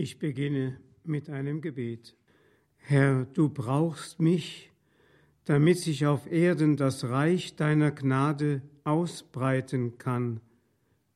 Ich 0.00 0.20
beginne 0.20 0.78
mit 1.02 1.28
einem 1.28 1.60
Gebet. 1.60 2.14
Herr, 2.76 3.24
du 3.34 3.48
brauchst 3.48 4.20
mich, 4.20 4.70
damit 5.44 5.78
sich 5.78 6.06
auf 6.06 6.30
Erden 6.30 6.76
das 6.76 7.02
Reich 7.02 7.56
deiner 7.56 7.90
Gnade 7.90 8.62
ausbreiten 8.84 9.98
kann. 9.98 10.40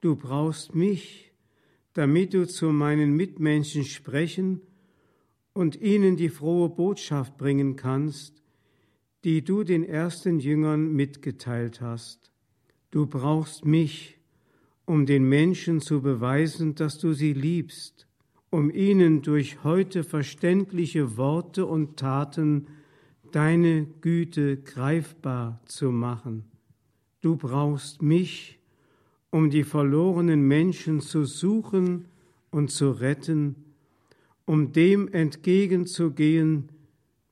Du 0.00 0.16
brauchst 0.16 0.74
mich, 0.74 1.30
damit 1.92 2.34
du 2.34 2.44
zu 2.44 2.72
meinen 2.72 3.14
Mitmenschen 3.14 3.84
sprechen 3.84 4.60
und 5.52 5.80
ihnen 5.80 6.16
die 6.16 6.28
frohe 6.28 6.68
Botschaft 6.68 7.38
bringen 7.38 7.76
kannst, 7.76 8.42
die 9.22 9.44
du 9.44 9.62
den 9.62 9.84
ersten 9.84 10.40
Jüngern 10.40 10.92
mitgeteilt 10.92 11.80
hast. 11.80 12.32
Du 12.90 13.06
brauchst 13.06 13.64
mich, 13.64 14.18
um 14.86 15.06
den 15.06 15.28
Menschen 15.28 15.80
zu 15.80 16.02
beweisen, 16.02 16.74
dass 16.74 16.98
du 16.98 17.12
sie 17.12 17.32
liebst 17.32 18.08
um 18.52 18.70
ihnen 18.70 19.22
durch 19.22 19.64
heute 19.64 20.04
verständliche 20.04 21.16
Worte 21.16 21.64
und 21.64 21.96
Taten 21.96 22.66
deine 23.30 23.86
Güte 24.02 24.58
greifbar 24.58 25.58
zu 25.64 25.90
machen. 25.90 26.44
Du 27.22 27.36
brauchst 27.36 28.02
mich, 28.02 28.58
um 29.30 29.48
die 29.48 29.64
verlorenen 29.64 30.46
Menschen 30.46 31.00
zu 31.00 31.24
suchen 31.24 32.04
und 32.50 32.70
zu 32.70 32.90
retten, 32.90 33.56
um 34.44 34.72
dem 34.72 35.08
entgegenzugehen, 35.08 36.68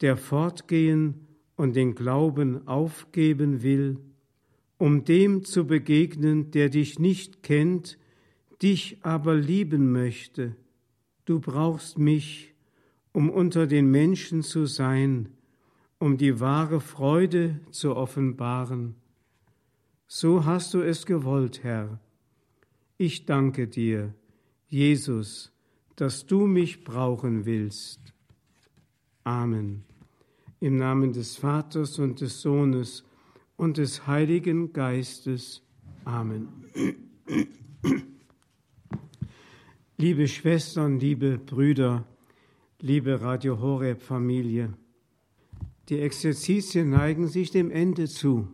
der 0.00 0.16
fortgehen 0.16 1.26
und 1.54 1.76
den 1.76 1.94
Glauben 1.94 2.66
aufgeben 2.66 3.62
will, 3.62 3.98
um 4.78 5.04
dem 5.04 5.44
zu 5.44 5.66
begegnen, 5.66 6.50
der 6.50 6.70
dich 6.70 6.98
nicht 6.98 7.42
kennt, 7.42 7.98
dich 8.62 8.96
aber 9.02 9.34
lieben 9.34 9.92
möchte 9.92 10.56
Du 11.30 11.38
brauchst 11.38 11.96
mich, 11.96 12.52
um 13.12 13.30
unter 13.30 13.68
den 13.68 13.88
Menschen 13.88 14.42
zu 14.42 14.66
sein, 14.66 15.28
um 16.00 16.16
die 16.16 16.40
wahre 16.40 16.80
Freude 16.80 17.60
zu 17.70 17.94
offenbaren. 17.94 18.96
So 20.08 20.44
hast 20.44 20.74
du 20.74 20.80
es 20.80 21.06
gewollt, 21.06 21.62
Herr. 21.62 22.00
Ich 22.98 23.26
danke 23.26 23.68
dir, 23.68 24.12
Jesus, 24.66 25.52
dass 25.94 26.26
du 26.26 26.48
mich 26.48 26.82
brauchen 26.82 27.46
willst. 27.46 28.00
Amen. 29.22 29.84
Im 30.58 30.78
Namen 30.78 31.12
des 31.12 31.36
Vaters 31.36 32.00
und 32.00 32.20
des 32.20 32.40
Sohnes 32.40 33.04
und 33.56 33.76
des 33.76 34.08
Heiligen 34.08 34.72
Geistes. 34.72 35.62
Amen. 36.04 36.48
Liebe 40.00 40.28
Schwestern, 40.28 40.98
liebe 40.98 41.36
Brüder, 41.36 42.06
liebe 42.80 43.20
Radio 43.20 43.60
Horeb 43.60 44.00
Familie, 44.00 44.72
die 45.90 46.00
Exerzitien 46.00 46.88
neigen 46.88 47.28
sich 47.28 47.50
dem 47.50 47.70
Ende 47.70 48.06
zu. 48.08 48.48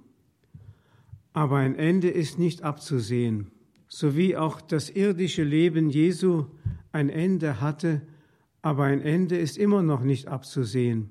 Aber 1.32 1.58
ein 1.58 1.76
Ende 1.76 2.08
ist 2.08 2.40
nicht 2.40 2.64
abzusehen, 2.64 3.52
so 3.86 4.16
wie 4.16 4.36
auch 4.36 4.60
das 4.60 4.90
irdische 4.90 5.44
Leben 5.44 5.88
Jesu 5.88 6.46
ein 6.90 7.10
Ende 7.10 7.60
hatte, 7.60 8.02
aber 8.60 8.82
ein 8.82 9.00
Ende 9.00 9.38
ist 9.38 9.56
immer 9.56 9.84
noch 9.84 10.02
nicht 10.02 10.26
abzusehen. 10.26 11.10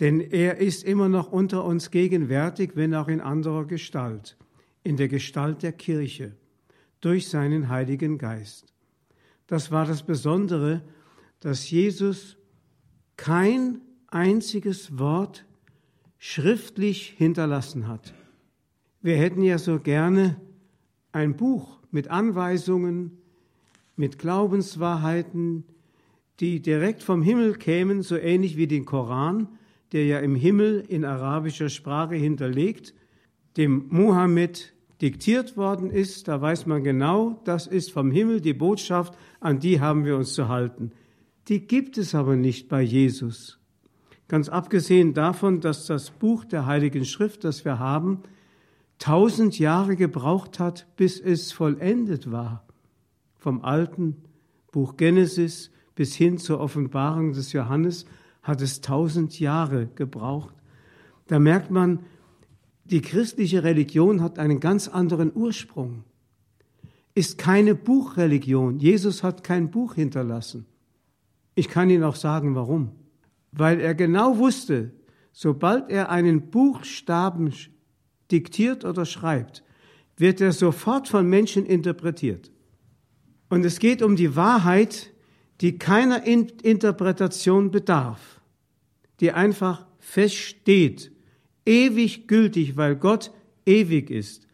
Denn 0.00 0.20
er 0.20 0.56
ist 0.56 0.82
immer 0.82 1.08
noch 1.08 1.30
unter 1.30 1.64
uns 1.64 1.92
gegenwärtig, 1.92 2.72
wenn 2.74 2.96
auch 2.96 3.06
in 3.06 3.20
anderer 3.20 3.64
Gestalt, 3.64 4.36
in 4.82 4.96
der 4.96 5.06
Gestalt 5.06 5.62
der 5.62 5.72
Kirche, 5.72 6.34
durch 7.00 7.28
seinen 7.28 7.68
Heiligen 7.68 8.18
Geist. 8.18 8.72
Das 9.46 9.70
war 9.70 9.84
das 9.86 10.02
Besondere, 10.02 10.82
dass 11.40 11.70
Jesus 11.70 12.36
kein 13.16 13.80
einziges 14.08 14.98
Wort 14.98 15.44
schriftlich 16.18 17.14
hinterlassen 17.16 17.88
hat. 17.88 18.14
Wir 19.00 19.16
hätten 19.16 19.42
ja 19.42 19.58
so 19.58 19.78
gerne 19.78 20.40
ein 21.12 21.36
Buch 21.36 21.78
mit 21.90 22.08
Anweisungen, 22.08 23.18
mit 23.94 24.18
Glaubenswahrheiten, 24.18 25.64
die 26.40 26.60
direkt 26.60 27.02
vom 27.02 27.22
Himmel 27.22 27.54
kämen, 27.54 28.02
so 28.02 28.16
ähnlich 28.16 28.56
wie 28.56 28.66
den 28.66 28.84
Koran, 28.84 29.48
der 29.92 30.04
ja 30.04 30.18
im 30.18 30.34
Himmel 30.34 30.84
in 30.88 31.04
arabischer 31.04 31.68
Sprache 31.68 32.16
hinterlegt, 32.16 32.94
dem 33.56 33.86
Mohammed 33.88 34.74
diktiert 35.00 35.56
worden 35.56 35.90
ist, 35.90 36.28
da 36.28 36.40
weiß 36.40 36.66
man 36.66 36.82
genau, 36.82 37.40
das 37.44 37.66
ist 37.66 37.92
vom 37.92 38.10
Himmel 38.10 38.40
die 38.40 38.54
Botschaft, 38.54 39.16
an 39.40 39.58
die 39.58 39.80
haben 39.80 40.04
wir 40.04 40.16
uns 40.16 40.32
zu 40.32 40.48
halten. 40.48 40.92
Die 41.48 41.66
gibt 41.66 41.98
es 41.98 42.14
aber 42.14 42.36
nicht 42.36 42.68
bei 42.68 42.82
Jesus. 42.82 43.58
Ganz 44.28 44.48
abgesehen 44.48 45.14
davon, 45.14 45.60
dass 45.60 45.86
das 45.86 46.10
Buch 46.10 46.44
der 46.44 46.66
Heiligen 46.66 47.04
Schrift, 47.04 47.44
das 47.44 47.64
wir 47.64 47.78
haben, 47.78 48.22
tausend 48.98 49.58
Jahre 49.58 49.94
gebraucht 49.96 50.58
hat, 50.58 50.86
bis 50.96 51.20
es 51.20 51.52
vollendet 51.52 52.32
war. 52.32 52.64
Vom 53.36 53.62
alten 53.62 54.16
Buch 54.72 54.96
Genesis 54.96 55.70
bis 55.94 56.14
hin 56.14 56.38
zur 56.38 56.60
Offenbarung 56.60 57.32
des 57.32 57.52
Johannes 57.52 58.06
hat 58.42 58.60
es 58.62 58.80
tausend 58.80 59.38
Jahre 59.38 59.86
gebraucht. 59.94 60.54
Da 61.28 61.38
merkt 61.38 61.70
man, 61.70 62.00
die 62.90 63.02
christliche 63.02 63.64
Religion 63.64 64.22
hat 64.22 64.38
einen 64.38 64.60
ganz 64.60 64.88
anderen 64.88 65.32
Ursprung, 65.34 66.04
ist 67.14 67.38
keine 67.38 67.74
Buchreligion. 67.74 68.78
Jesus 68.78 69.22
hat 69.22 69.42
kein 69.42 69.70
Buch 69.70 69.94
hinterlassen. 69.94 70.66
Ich 71.54 71.68
kann 71.68 71.90
Ihnen 71.90 72.04
auch 72.04 72.16
sagen, 72.16 72.54
warum. 72.54 72.92
Weil 73.52 73.80
er 73.80 73.94
genau 73.94 74.38
wusste, 74.38 74.92
sobald 75.32 75.90
er 75.90 76.10
einen 76.10 76.50
Buchstaben 76.50 77.52
diktiert 78.30 78.84
oder 78.84 79.06
schreibt, 79.06 79.64
wird 80.16 80.40
er 80.40 80.52
sofort 80.52 81.08
von 81.08 81.26
Menschen 81.26 81.64
interpretiert. 81.64 82.50
Und 83.48 83.64
es 83.64 83.78
geht 83.78 84.02
um 84.02 84.16
die 84.16 84.36
Wahrheit, 84.36 85.12
die 85.60 85.78
keiner 85.78 86.24
Interpretation 86.26 87.70
bedarf, 87.70 88.40
die 89.20 89.32
einfach 89.32 89.86
feststeht 89.98 91.15
ewig 91.66 92.28
gültig, 92.28 92.76
weil 92.76 92.96
Gott 92.96 93.32
ewig 93.66 94.10
ist. 94.10 94.46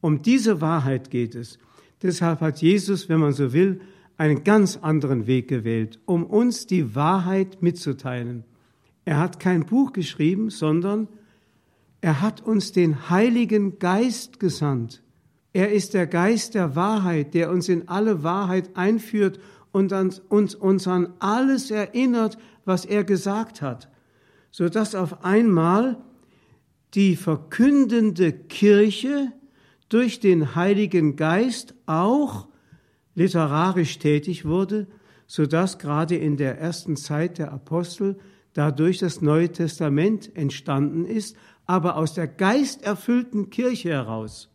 Um 0.00 0.22
diese 0.22 0.60
Wahrheit 0.60 1.10
geht 1.10 1.34
es. 1.34 1.58
Deshalb 2.02 2.40
hat 2.40 2.62
Jesus, 2.62 3.08
wenn 3.08 3.18
man 3.18 3.32
so 3.32 3.52
will, 3.52 3.80
einen 4.16 4.44
ganz 4.44 4.76
anderen 4.76 5.26
Weg 5.26 5.48
gewählt, 5.48 5.98
um 6.04 6.24
uns 6.24 6.66
die 6.66 6.94
Wahrheit 6.94 7.62
mitzuteilen. 7.62 8.44
Er 9.04 9.18
hat 9.18 9.40
kein 9.40 9.64
Buch 9.64 9.92
geschrieben, 9.92 10.50
sondern 10.50 11.08
er 12.00 12.20
hat 12.20 12.40
uns 12.40 12.72
den 12.72 13.10
Heiligen 13.10 13.78
Geist 13.78 14.38
gesandt. 14.38 15.02
Er 15.52 15.72
ist 15.72 15.94
der 15.94 16.06
Geist 16.06 16.54
der 16.54 16.76
Wahrheit, 16.76 17.34
der 17.34 17.50
uns 17.50 17.68
in 17.68 17.88
alle 17.88 18.22
Wahrheit 18.22 18.76
einführt 18.76 19.40
und 19.72 19.92
uns, 19.92 20.54
uns 20.54 20.86
an 20.86 21.12
alles 21.18 21.70
erinnert, 21.70 22.38
was 22.64 22.84
er 22.84 23.04
gesagt 23.04 23.62
hat, 23.62 23.88
sodass 24.50 24.94
auf 24.94 25.24
einmal 25.24 25.98
die 26.94 27.16
verkündende 27.16 28.32
Kirche 28.32 29.32
durch 29.88 30.20
den 30.20 30.54
Heiligen 30.54 31.16
Geist 31.16 31.74
auch 31.86 32.48
literarisch 33.14 33.98
tätig 33.98 34.44
wurde, 34.44 34.86
so 35.26 35.46
dass 35.46 35.78
gerade 35.78 36.16
in 36.16 36.36
der 36.36 36.58
ersten 36.58 36.96
Zeit 36.96 37.38
der 37.38 37.52
Apostel 37.52 38.18
dadurch 38.54 38.98
das 38.98 39.20
Neue 39.20 39.52
Testament 39.52 40.34
entstanden 40.36 41.04
ist, 41.04 41.36
aber 41.66 41.96
aus 41.96 42.14
der 42.14 42.26
geisterfüllten 42.26 43.50
Kirche 43.50 43.90
heraus. 43.90 44.50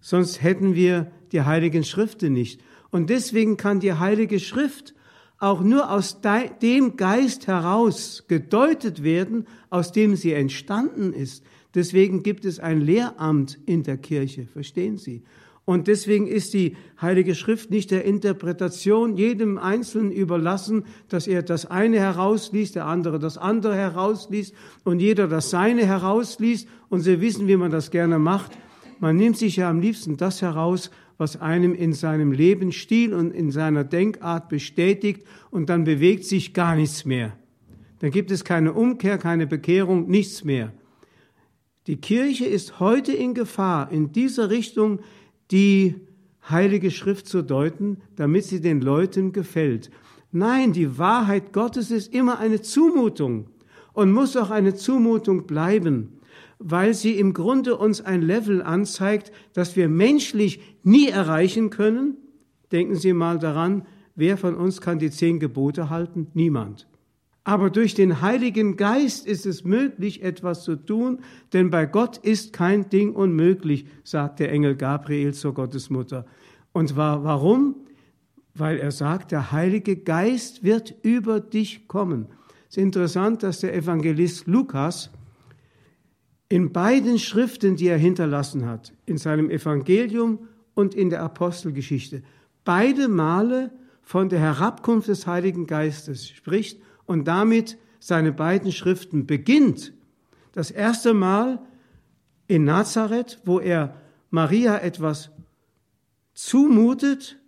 Sonst 0.00 0.42
hätten 0.42 0.74
wir 0.74 1.12
die 1.32 1.42
heiligen 1.42 1.84
Schriften 1.84 2.32
nicht. 2.32 2.60
Und 2.90 3.10
deswegen 3.10 3.56
kann 3.56 3.80
die 3.80 3.94
heilige 3.94 4.40
Schrift 4.40 4.94
auch 5.38 5.62
nur 5.62 5.90
aus 5.90 6.18
dem 6.60 6.96
Geist 6.96 7.46
heraus 7.46 8.24
gedeutet 8.28 9.02
werden, 9.02 9.46
aus 9.70 9.92
dem 9.92 10.16
sie 10.16 10.32
entstanden 10.32 11.12
ist. 11.12 11.44
Deswegen 11.74 12.22
gibt 12.22 12.44
es 12.44 12.58
ein 12.58 12.80
Lehramt 12.80 13.58
in 13.66 13.82
der 13.82 13.96
Kirche, 13.96 14.46
verstehen 14.46 14.98
Sie? 14.98 15.22
Und 15.64 15.86
deswegen 15.86 16.26
ist 16.26 16.52
die 16.52 16.76
Heilige 17.00 17.36
Schrift 17.36 17.70
nicht 17.70 17.92
der 17.92 18.04
Interpretation 18.04 19.16
jedem 19.16 19.56
Einzelnen 19.56 20.10
überlassen, 20.10 20.84
dass 21.08 21.28
er 21.28 21.42
das 21.42 21.66
eine 21.66 22.00
herausliest, 22.00 22.74
der 22.74 22.86
andere 22.86 23.20
das 23.20 23.38
andere 23.38 23.76
herausliest 23.76 24.52
und 24.82 24.98
jeder 25.00 25.28
das 25.28 25.50
seine 25.50 25.86
herausliest. 25.86 26.66
Und 26.88 27.02
Sie 27.02 27.20
wissen, 27.20 27.46
wie 27.46 27.56
man 27.56 27.70
das 27.70 27.92
gerne 27.92 28.18
macht. 28.18 28.50
Man 28.98 29.16
nimmt 29.16 29.36
sich 29.36 29.56
ja 29.56 29.70
am 29.70 29.80
liebsten 29.80 30.16
das 30.16 30.42
heraus, 30.42 30.90
was 31.18 31.40
einem 31.40 31.74
in 31.74 31.92
seinem 31.92 32.32
Lebensstil 32.32 33.14
und 33.14 33.30
in 33.30 33.52
seiner 33.52 33.84
Denkart 33.84 34.48
bestätigt 34.48 35.22
und 35.50 35.68
dann 35.68 35.84
bewegt 35.84 36.24
sich 36.24 36.52
gar 36.52 36.74
nichts 36.74 37.04
mehr. 37.04 37.36
Dann 38.00 38.10
gibt 38.10 38.30
es 38.30 38.44
keine 38.44 38.72
Umkehr, 38.72 39.18
keine 39.18 39.46
Bekehrung, 39.46 40.08
nichts 40.08 40.42
mehr. 40.42 40.72
Die 41.86 41.96
Kirche 41.96 42.44
ist 42.44 42.78
heute 42.78 43.12
in 43.12 43.34
Gefahr, 43.34 43.90
in 43.90 44.12
dieser 44.12 44.50
Richtung 44.50 45.00
die 45.50 45.94
Heilige 46.48 46.90
Schrift 46.90 47.26
zu 47.26 47.42
deuten, 47.42 47.98
damit 48.16 48.44
sie 48.44 48.60
den 48.60 48.80
Leuten 48.80 49.32
gefällt. 49.32 49.90
Nein, 50.32 50.72
die 50.72 50.98
Wahrheit 50.98 51.52
Gottes 51.52 51.90
ist 51.90 52.12
immer 52.14 52.38
eine 52.38 52.60
Zumutung 52.60 53.46
und 53.92 54.12
muss 54.12 54.36
auch 54.36 54.50
eine 54.50 54.74
Zumutung 54.74 55.46
bleiben, 55.46 56.20
weil 56.58 56.94
sie 56.94 57.18
im 57.18 57.32
Grunde 57.32 57.76
uns 57.76 58.00
ein 58.00 58.22
Level 58.22 58.62
anzeigt, 58.62 59.32
das 59.54 59.76
wir 59.76 59.88
menschlich 59.88 60.60
nie 60.82 61.08
erreichen 61.08 61.70
können. 61.70 62.16
Denken 62.72 62.94
Sie 62.94 63.12
mal 63.12 63.38
daran, 63.38 63.86
wer 64.14 64.36
von 64.36 64.54
uns 64.54 64.80
kann 64.80 64.98
die 64.98 65.10
zehn 65.10 65.40
Gebote 65.40 65.90
halten? 65.90 66.28
Niemand. 66.34 66.89
Aber 67.44 67.70
durch 67.70 67.94
den 67.94 68.20
Heiligen 68.20 68.76
Geist 68.76 69.26
ist 69.26 69.46
es 69.46 69.64
möglich, 69.64 70.22
etwas 70.22 70.62
zu 70.62 70.76
tun, 70.76 71.20
denn 71.52 71.70
bei 71.70 71.86
Gott 71.86 72.18
ist 72.18 72.52
kein 72.52 72.90
Ding 72.90 73.14
unmöglich, 73.14 73.86
sagt 74.04 74.40
der 74.40 74.52
Engel 74.52 74.76
Gabriel 74.76 75.32
zur 75.32 75.54
Gottesmutter. 75.54 76.26
Und 76.72 76.96
war, 76.96 77.24
warum? 77.24 77.76
Weil 78.54 78.78
er 78.78 78.90
sagt, 78.90 79.32
der 79.32 79.52
Heilige 79.52 79.96
Geist 79.96 80.62
wird 80.62 80.94
über 81.02 81.40
dich 81.40 81.88
kommen. 81.88 82.26
Es 82.68 82.76
ist 82.76 82.82
interessant, 82.82 83.42
dass 83.42 83.60
der 83.60 83.74
Evangelist 83.74 84.46
Lukas 84.46 85.10
in 86.48 86.72
beiden 86.72 87.18
Schriften, 87.18 87.76
die 87.76 87.88
er 87.88 87.98
hinterlassen 87.98 88.66
hat, 88.66 88.92
in 89.06 89.16
seinem 89.16 89.50
Evangelium 89.50 90.40
und 90.74 90.94
in 90.94 91.08
der 91.08 91.22
Apostelgeschichte, 91.22 92.22
beide 92.64 93.08
Male 93.08 93.72
von 94.02 94.28
der 94.28 94.40
Herabkunft 94.40 95.08
des 95.08 95.26
Heiligen 95.26 95.66
Geistes 95.66 96.28
spricht 96.28 96.80
und 97.10 97.24
damit 97.24 97.76
seine 97.98 98.30
beiden 98.30 98.70
Schriften 98.70 99.26
beginnt. 99.26 99.92
Das 100.52 100.70
erste 100.70 101.12
Mal 101.12 101.58
in 102.46 102.62
Nazareth, 102.62 103.40
wo 103.44 103.58
er 103.58 103.96
Maria 104.30 104.78
etwas 104.78 105.32
zumutet, 106.34 107.40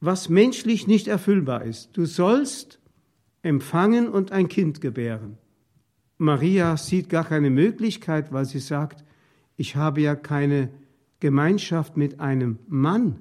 was 0.00 0.28
menschlich 0.28 0.88
nicht 0.88 1.06
erfüllbar 1.06 1.62
ist. 1.62 1.90
Du 1.96 2.06
sollst 2.06 2.80
empfangen 3.42 4.08
und 4.08 4.32
ein 4.32 4.48
Kind 4.48 4.80
gebären. 4.80 5.38
Maria 6.18 6.76
sieht 6.76 7.08
gar 7.08 7.24
keine 7.24 7.50
Möglichkeit, 7.50 8.32
weil 8.32 8.46
sie 8.46 8.58
sagt, 8.58 9.04
ich 9.56 9.76
habe 9.76 10.00
ja 10.00 10.16
keine 10.16 10.70
Gemeinschaft 11.20 11.96
mit 11.96 12.18
einem 12.18 12.58
Mann. 12.66 13.20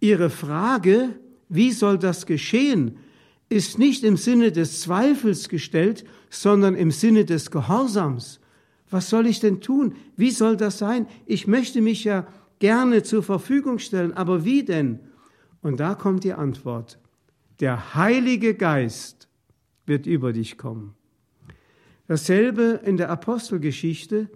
Ihre 0.00 0.30
Frage, 0.30 1.10
wie 1.48 1.70
soll 1.70 1.96
das 1.96 2.26
geschehen, 2.26 2.96
ist 3.50 3.78
nicht 3.78 4.04
im 4.04 4.16
Sinne 4.16 4.52
des 4.52 4.80
Zweifels 4.80 5.48
gestellt, 5.48 6.04
sondern 6.30 6.76
im 6.76 6.92
Sinne 6.92 7.24
des 7.24 7.50
Gehorsams. 7.50 8.40
Was 8.88 9.10
soll 9.10 9.26
ich 9.26 9.40
denn 9.40 9.60
tun? 9.60 9.96
Wie 10.16 10.30
soll 10.30 10.56
das 10.56 10.78
sein? 10.78 11.06
Ich 11.26 11.46
möchte 11.46 11.80
mich 11.80 12.04
ja 12.04 12.26
gerne 12.60 13.02
zur 13.02 13.22
Verfügung 13.22 13.80
stellen, 13.80 14.12
aber 14.12 14.44
wie 14.44 14.62
denn? 14.62 15.00
Und 15.62 15.80
da 15.80 15.94
kommt 15.94 16.24
die 16.24 16.32
Antwort. 16.32 16.98
Der 17.58 17.94
Heilige 17.94 18.54
Geist 18.54 19.28
wird 19.84 20.06
über 20.06 20.32
dich 20.32 20.56
kommen. 20.56 20.94
Dasselbe 22.06 22.80
in 22.84 22.96
der 22.96 23.10
Apostelgeschichte. 23.10 24.30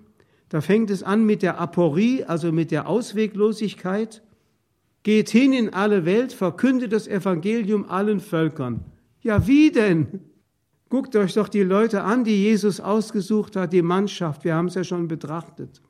Da 0.48 0.60
fängt 0.60 0.90
es 0.90 1.02
an 1.02 1.24
mit 1.24 1.42
der 1.42 1.58
Aporie, 1.58 2.24
also 2.24 2.52
mit 2.52 2.72
der 2.72 2.88
Ausweglosigkeit. 2.88 4.22
Geht 5.04 5.30
hin 5.30 5.52
in 5.52 5.72
alle 5.72 6.04
Welt, 6.04 6.32
verkündet 6.32 6.92
das 6.92 7.06
Evangelium 7.06 7.88
allen 7.88 8.20
Völkern. 8.20 8.84
Ja, 9.24 9.46
wie 9.46 9.72
denn? 9.72 10.20
Guckt 10.90 11.16
euch 11.16 11.32
doch 11.32 11.48
die 11.48 11.62
Leute 11.62 12.02
an, 12.02 12.24
die 12.24 12.42
Jesus 12.42 12.78
ausgesucht 12.78 13.56
hat, 13.56 13.72
die 13.72 13.80
Mannschaft. 13.80 14.44
Wir 14.44 14.54
haben 14.54 14.66
es 14.66 14.74
ja 14.74 14.84
schon 14.84 15.08
betrachtet. 15.08 15.80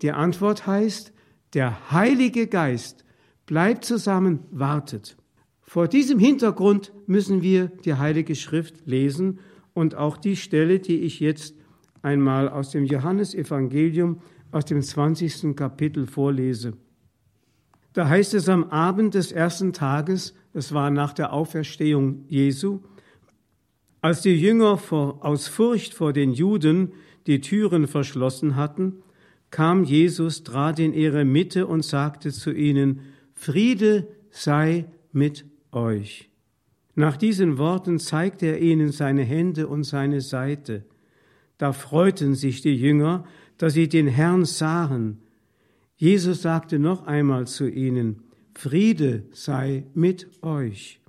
Die 0.00 0.12
Antwort 0.12 0.66
heißt, 0.66 1.12
der 1.52 1.92
Heilige 1.92 2.46
Geist 2.46 3.04
bleibt 3.44 3.84
zusammen, 3.84 4.40
wartet. 4.50 5.18
Vor 5.60 5.88
diesem 5.88 6.18
Hintergrund 6.18 6.94
müssen 7.06 7.42
wir 7.42 7.66
die 7.84 7.94
Heilige 7.94 8.34
Schrift 8.34 8.86
lesen 8.86 9.40
und 9.74 9.94
auch 9.94 10.16
die 10.16 10.34
Stelle, 10.34 10.78
die 10.78 11.00
ich 11.00 11.20
jetzt 11.20 11.54
einmal 12.00 12.48
aus 12.48 12.70
dem 12.70 12.86
Johannesevangelium 12.86 14.22
aus 14.52 14.64
dem 14.64 14.80
20. 14.80 15.54
Kapitel 15.54 16.06
vorlese. 16.06 16.72
Da 17.94 18.08
heißt 18.08 18.34
es 18.34 18.48
am 18.48 18.64
Abend 18.64 19.14
des 19.14 19.32
ersten 19.32 19.72
Tages, 19.72 20.34
es 20.52 20.74
war 20.74 20.90
nach 20.90 21.12
der 21.12 21.32
Auferstehung 21.32 22.24
Jesu, 22.28 22.80
als 24.00 24.20
die 24.20 24.34
Jünger 24.34 24.76
vor, 24.76 25.24
aus 25.24 25.48
Furcht 25.48 25.94
vor 25.94 26.12
den 26.12 26.32
Juden 26.32 26.92
die 27.26 27.40
Türen 27.40 27.86
verschlossen 27.86 28.56
hatten, 28.56 28.96
kam 29.50 29.84
Jesus, 29.84 30.42
trat 30.42 30.78
in 30.78 30.92
ihre 30.92 31.24
Mitte 31.24 31.66
und 31.66 31.84
sagte 31.84 32.30
zu 32.30 32.52
ihnen, 32.52 33.00
Friede 33.32 34.08
sei 34.30 34.84
mit 35.12 35.46
euch. 35.72 36.28
Nach 36.96 37.16
diesen 37.16 37.56
Worten 37.56 37.98
zeigte 37.98 38.46
er 38.46 38.60
ihnen 38.60 38.92
seine 38.92 39.22
Hände 39.22 39.68
und 39.68 39.84
seine 39.84 40.20
Seite. 40.20 40.84
Da 41.56 41.72
freuten 41.72 42.34
sich 42.34 42.60
die 42.60 42.74
Jünger, 42.74 43.24
dass 43.56 43.72
sie 43.72 43.88
den 43.88 44.08
Herrn 44.08 44.44
sahen. 44.44 45.20
Jesus 45.96 46.42
sagte 46.42 46.78
noch 46.78 47.06
einmal 47.06 47.46
zu 47.46 47.68
ihnen, 47.68 48.22
Friede 48.54 49.24
sei 49.32 49.86
mit 49.94 50.42
euch. 50.42 51.00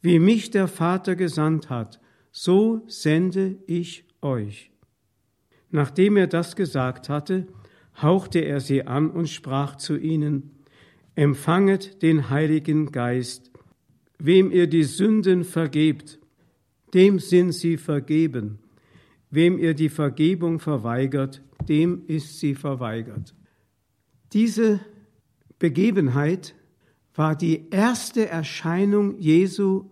Wie 0.00 0.18
mich 0.18 0.50
der 0.50 0.68
Vater 0.68 1.16
gesandt 1.16 1.70
hat, 1.70 2.00
so 2.30 2.82
sende 2.86 3.58
ich 3.66 4.04
euch. 4.22 4.70
Nachdem 5.70 6.16
er 6.16 6.26
das 6.26 6.54
gesagt 6.54 7.08
hatte, 7.08 7.46
hauchte 8.00 8.40
er 8.40 8.60
sie 8.60 8.86
an 8.86 9.10
und 9.10 9.28
sprach 9.28 9.76
zu 9.76 9.96
ihnen, 9.96 10.52
Empfanget 11.14 12.02
den 12.02 12.28
Heiligen 12.28 12.92
Geist, 12.92 13.50
wem 14.18 14.52
ihr 14.52 14.66
die 14.66 14.84
Sünden 14.84 15.44
vergebt, 15.44 16.18
dem 16.92 17.18
sind 17.18 17.52
sie 17.52 17.78
vergeben, 17.78 18.58
wem 19.30 19.58
ihr 19.58 19.72
die 19.72 19.88
Vergebung 19.88 20.60
verweigert, 20.60 21.42
dem 21.68 22.02
ist 22.06 22.38
sie 22.38 22.54
verweigert. 22.54 23.34
Diese 24.36 24.80
Begebenheit 25.58 26.54
war 27.14 27.34
die 27.34 27.70
erste 27.70 28.28
Erscheinung 28.28 29.18
Jesu 29.18 29.86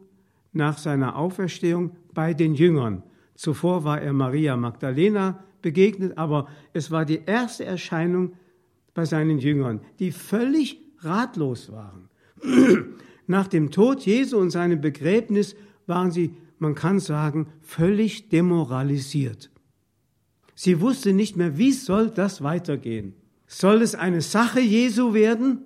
nach 0.52 0.76
seiner 0.76 1.16
Auferstehung 1.16 1.96
bei 2.12 2.34
den 2.34 2.54
Jüngern. 2.54 3.02
Zuvor 3.36 3.84
war 3.84 4.02
er 4.02 4.12
Maria 4.12 4.54
Magdalena 4.58 5.42
begegnet, 5.62 6.18
aber 6.18 6.46
es 6.74 6.90
war 6.90 7.06
die 7.06 7.22
erste 7.24 7.64
Erscheinung 7.64 8.34
bei 8.92 9.06
seinen 9.06 9.38
Jüngern, 9.38 9.80
die 9.98 10.12
völlig 10.12 10.78
ratlos 10.98 11.72
waren. 11.72 12.10
Nach 13.26 13.46
dem 13.46 13.70
Tod 13.70 14.02
Jesu 14.04 14.36
und 14.36 14.50
seinem 14.50 14.82
Begräbnis 14.82 15.56
waren 15.86 16.10
sie, 16.10 16.34
man 16.58 16.74
kann 16.74 17.00
sagen, 17.00 17.46
völlig 17.62 18.28
demoralisiert. 18.28 19.50
Sie 20.54 20.82
wussten 20.82 21.16
nicht 21.16 21.34
mehr, 21.34 21.56
wie 21.56 21.72
soll 21.72 22.10
das 22.10 22.42
weitergehen. 22.42 23.14
Soll 23.46 23.82
es 23.82 23.94
eine 23.94 24.20
Sache 24.20 24.60
Jesu 24.60 25.14
werden? 25.14 25.60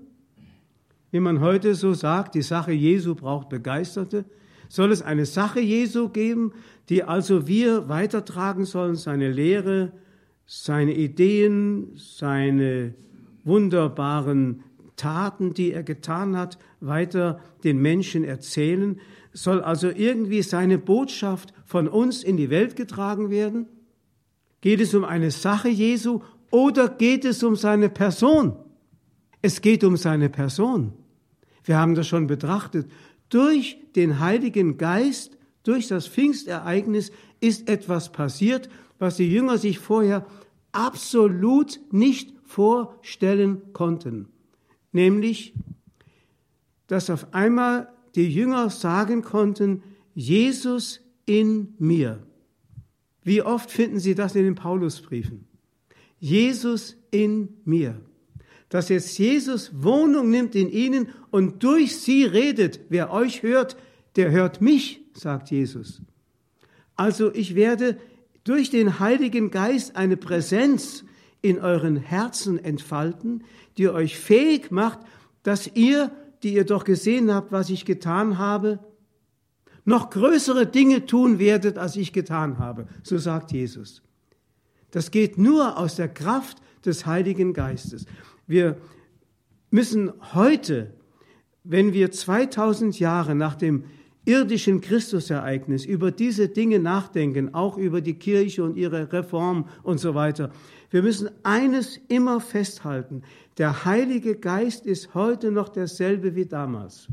Wie 1.11 1.21
man 1.21 1.41
heute 1.41 1.75
so 1.75 1.95
sagt, 1.95 2.35
die 2.35 2.43
Sache 2.43 2.73
Jesu 2.73 3.15
braucht 3.15 3.49
Begeisterte. 3.49 4.25
Soll 4.69 4.93
es 4.93 5.01
eine 5.01 5.25
Sache 5.25 5.61
Jesu 5.61 6.11
geben, 6.11 6.53
die 6.91 7.03
also 7.03 7.47
wir 7.47 7.89
weitertragen 7.89 8.67
sollen, 8.67 8.97
seine 8.97 9.31
Lehre, 9.31 9.93
seine 10.45 10.95
Ideen, 10.95 11.93
seine 11.97 12.95
wunderbaren 13.45 14.63
Taten, 14.97 15.55
die 15.55 15.73
er 15.73 15.83
getan 15.83 16.37
hat, 16.37 16.59
weiter 16.81 17.41
den 17.65 17.79
Menschen 17.79 18.25
erzählen? 18.25 19.01
Soll 19.33 19.63
also 19.63 19.89
irgendwie 19.89 20.43
seine 20.43 20.77
Botschaft 20.77 21.55
von 21.65 21.89
uns 21.89 22.23
in 22.23 22.37
die 22.37 22.51
Welt 22.51 22.77
getragen 22.77 23.31
werden? 23.31 23.67
Geht 24.61 24.81
es 24.81 24.95
um 24.95 25.05
eine 25.05 25.31
Sache 25.31 25.69
Jesu 25.69 26.21
oder 26.51 26.89
geht 26.89 27.25
es 27.25 27.43
um 27.43 27.57
seine 27.57 27.89
Person? 27.89 28.57
Es 29.43 29.61
geht 29.61 29.85
um 29.85 29.97
seine 29.97 30.29
Person. 30.29 30.93
Wir 31.65 31.79
haben 31.79 31.95
das 31.95 32.09
schon 32.09 32.27
betrachtet. 32.27 32.91
Durch 33.29 33.79
den 33.95 34.21
Heiligen 34.21 34.79
Geist, 34.79 35.37
durch 35.63 35.89
das 35.89 36.09
Pfingstereignis 36.09 37.13
ist 37.41 37.69
etwas 37.69 38.11
passiert, 38.11 38.69
was 38.99 39.17
die 39.17 39.31
Jünger 39.31 39.59
sich 39.59 39.79
vorher 39.79 40.27
absolut 40.73 41.81
nicht 41.91 42.33
vorstellen 42.45 43.73
konnten. 43.73 44.29
Nämlich, 44.93 45.55
dass 46.87 47.11
auf 47.11 47.35
einmal 47.35 47.89
die 48.15 48.29
Jünger 48.29 48.71
sagen 48.71 49.23
konnten, 49.23 49.83
Jesus 50.15 51.01
in 51.27 51.75
mir. 51.79 52.27
Wie 53.23 53.43
oft 53.43 53.71
finden 53.71 54.01
Sie 54.01 54.15
das 54.15 54.35
in 54.35 54.45
den 54.45 54.55
Paulusbriefen? 54.55 55.48
Jesus 56.19 56.97
in 57.11 57.49
mir 57.65 58.01
dass 58.69 58.89
jetzt 58.89 59.19
Jesus 59.19 59.71
Wohnung 59.83 60.31
nimmt 60.31 60.55
in 60.55 60.71
ihnen 60.71 61.09
und 61.31 61.63
durch 61.63 61.97
sie 61.97 62.25
redet. 62.25 62.81
Wer 62.89 63.13
euch 63.13 63.43
hört, 63.43 63.77
der 64.17 64.31
hört 64.31 64.61
mich, 64.61 65.01
sagt 65.15 65.51
Jesus. 65.51 66.03
Also 66.97 67.33
ich 67.33 67.55
werde 67.55 67.99
durch 68.45 68.71
den 68.71 68.99
Heiligen 68.99 69.51
Geist 69.51 69.97
eine 69.97 70.17
Präsenz 70.17 71.05
in 71.41 71.61
euren 71.61 71.97
Herzen 71.97 72.63
entfalten, 72.63 73.45
die 73.77 73.89
euch 73.89 74.19
fähig 74.19 74.71
macht, 74.71 75.01
dass 75.43 75.71
ihr, 75.75 76.11
die 76.43 76.55
ihr 76.55 76.65
doch 76.65 76.85
gesehen 76.85 77.33
habt, 77.33 77.53
was 77.53 77.71
ich 77.71 77.85
getan 77.85 78.39
habe, 78.39 78.81
noch 79.85 80.11
größere 80.11 80.67
Dinge 80.67 81.07
tun 81.07 81.39
werdet, 81.39 81.79
als 81.79 81.97
ich 81.97 82.13
getan 82.13 82.59
habe. 82.59 82.87
So 83.03 83.17
sagt 83.17 83.53
Jesus. 83.53 84.03
Das 84.91 85.11
geht 85.11 85.39
nur 85.39 85.77
aus 85.79 85.97
der 85.97 86.09
Kraft 86.09 86.59
des 86.85 87.07
Heiligen 87.07 87.53
Geistes. 87.53 88.07
Wir 88.47 88.77
müssen 89.71 90.13
heute, 90.35 90.95
wenn 91.65 91.93
wir 91.93 92.11
2000 92.11 92.99
Jahre 92.99 93.35
nach 93.35 93.55
dem 93.55 93.85
irdischen 94.25 94.81
Christusereignis 94.81 95.87
über 95.87 96.11
diese 96.11 96.49
Dinge 96.49 96.79
nachdenken, 96.79 97.55
auch 97.55 97.79
über 97.79 98.01
die 98.01 98.19
Kirche 98.19 98.63
und 98.63 98.77
ihre 98.77 99.11
Reform 99.13 99.69
und 99.83 99.99
so 99.99 100.15
weiter, 100.15 100.51
wir 100.91 101.03
müssen 101.03 101.31
eines 101.43 101.99
immer 102.09 102.41
festhalten. 102.41 103.23
Der 103.57 103.85
Heilige 103.85 104.37
Geist 104.37 104.87
ist 104.87 105.15
heute 105.15 105.51
noch 105.51 105.69
derselbe 105.69 106.35
wie 106.35 106.47
damals. 106.47 107.09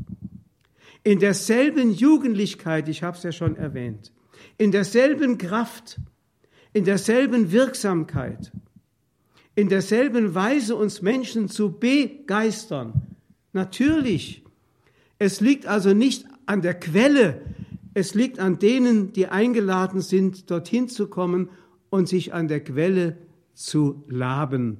In 1.04 1.18
derselben 1.18 1.92
Jugendlichkeit, 1.92 2.88
ich 2.88 3.02
habe 3.02 3.16
es 3.16 3.22
ja 3.22 3.32
schon 3.32 3.56
erwähnt, 3.56 4.12
in 4.58 4.70
derselben 4.70 5.38
Kraft, 5.38 5.98
in 6.76 6.84
derselben 6.84 7.52
Wirksamkeit, 7.52 8.52
in 9.54 9.70
derselben 9.70 10.34
Weise 10.34 10.76
uns 10.76 11.00
Menschen 11.00 11.48
zu 11.48 11.72
begeistern. 11.72 12.92
Natürlich. 13.54 14.44
Es 15.18 15.40
liegt 15.40 15.64
also 15.64 15.94
nicht 15.94 16.26
an 16.44 16.60
der 16.60 16.74
Quelle, 16.74 17.40
es 17.94 18.12
liegt 18.12 18.38
an 18.38 18.58
denen, 18.58 19.14
die 19.14 19.26
eingeladen 19.26 20.02
sind, 20.02 20.50
dorthin 20.50 20.90
zu 20.90 21.06
kommen 21.06 21.48
und 21.88 22.10
sich 22.10 22.34
an 22.34 22.46
der 22.46 22.62
Quelle 22.62 23.16
zu 23.54 24.04
laben 24.06 24.76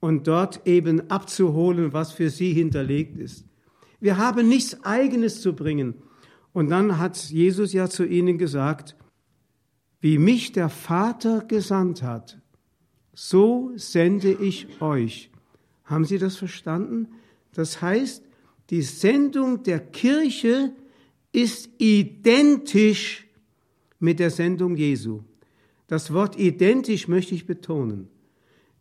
und 0.00 0.26
dort 0.26 0.66
eben 0.66 1.12
abzuholen, 1.12 1.92
was 1.92 2.10
für 2.10 2.28
sie 2.28 2.52
hinterlegt 2.54 3.16
ist. 3.18 3.44
Wir 4.00 4.18
haben 4.18 4.48
nichts 4.48 4.82
Eigenes 4.82 5.42
zu 5.42 5.54
bringen. 5.54 5.94
Und 6.52 6.70
dann 6.70 6.98
hat 6.98 7.16
Jesus 7.30 7.72
ja 7.72 7.88
zu 7.88 8.04
ihnen 8.04 8.36
gesagt, 8.36 8.96
wie 10.06 10.18
mich 10.18 10.52
der 10.52 10.68
Vater 10.68 11.40
gesandt 11.40 12.04
hat, 12.04 12.38
so 13.12 13.72
sende 13.74 14.30
ich 14.30 14.80
euch. 14.80 15.32
Haben 15.82 16.04
Sie 16.04 16.18
das 16.18 16.36
verstanden? 16.36 17.08
Das 17.54 17.82
heißt, 17.82 18.22
die 18.70 18.82
Sendung 18.82 19.64
der 19.64 19.80
Kirche 19.80 20.72
ist 21.32 21.70
identisch 21.78 23.26
mit 23.98 24.20
der 24.20 24.30
Sendung 24.30 24.76
Jesu. 24.76 25.22
Das 25.88 26.12
Wort 26.12 26.38
identisch 26.38 27.08
möchte 27.08 27.34
ich 27.34 27.44
betonen. 27.44 28.06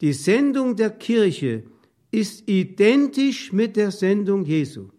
Die 0.02 0.14
Sendung 0.14 0.76
der 0.76 0.92
Kirche 0.92 1.64
ist 2.12 2.48
identisch 2.48 3.52
mit 3.52 3.78
der 3.78 3.90
Sendung 3.90 4.46
Jesu. 4.46 4.90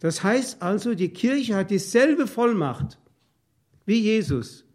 Das 0.00 0.22
heißt 0.22 0.60
also, 0.60 0.94
die 0.94 1.14
Kirche 1.14 1.54
hat 1.54 1.70
dieselbe 1.70 2.26
Vollmacht 2.26 2.98
wie 3.86 4.00
Jesus. 4.00 4.66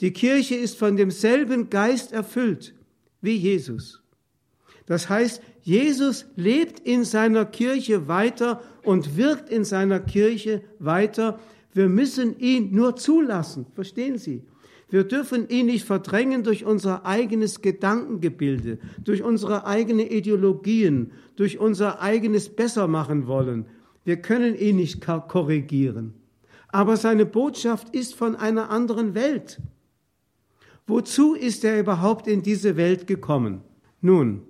Die 0.00 0.12
Kirche 0.12 0.54
ist 0.54 0.78
von 0.78 0.96
demselben 0.96 1.68
Geist 1.70 2.12
erfüllt 2.12 2.74
wie 3.20 3.36
Jesus. 3.36 4.02
Das 4.86 5.08
heißt, 5.08 5.42
Jesus 5.62 6.26
lebt 6.36 6.80
in 6.80 7.04
seiner 7.04 7.44
Kirche 7.44 8.08
weiter 8.08 8.62
und 8.82 9.16
wirkt 9.16 9.50
in 9.50 9.64
seiner 9.64 10.00
Kirche 10.00 10.62
weiter. 10.78 11.38
Wir 11.74 11.88
müssen 11.88 12.38
ihn 12.38 12.74
nur 12.74 12.96
zulassen. 12.96 13.66
Verstehen 13.74 14.16
Sie? 14.16 14.42
Wir 14.88 15.04
dürfen 15.04 15.48
ihn 15.48 15.66
nicht 15.66 15.84
verdrängen 15.84 16.42
durch 16.42 16.64
unser 16.64 17.06
eigenes 17.06 17.62
Gedankengebilde, 17.62 18.78
durch 19.04 19.22
unsere 19.22 19.64
eigenen 19.64 20.08
Ideologien, 20.08 21.12
durch 21.36 21.58
unser 21.58 22.00
eigenes 22.00 22.48
Bessermachen 22.48 23.28
wollen. 23.28 23.66
Wir 24.04 24.16
können 24.16 24.56
ihn 24.56 24.76
nicht 24.76 25.06
korrigieren. 25.06 26.14
Aber 26.68 26.96
seine 26.96 27.26
Botschaft 27.26 27.94
ist 27.94 28.14
von 28.14 28.34
einer 28.34 28.70
anderen 28.70 29.14
Welt. 29.14 29.60
Wozu 30.90 31.34
ist 31.34 31.64
er 31.64 31.80
überhaupt 31.80 32.26
in 32.26 32.42
diese 32.42 32.76
Welt 32.76 33.06
gekommen? 33.06 33.62
Nun, 34.00 34.42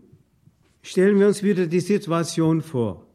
stellen 0.82 1.18
wir 1.18 1.26
uns 1.28 1.42
wieder 1.42 1.66
die 1.66 1.80
Situation 1.80 2.62
vor. 2.62 3.06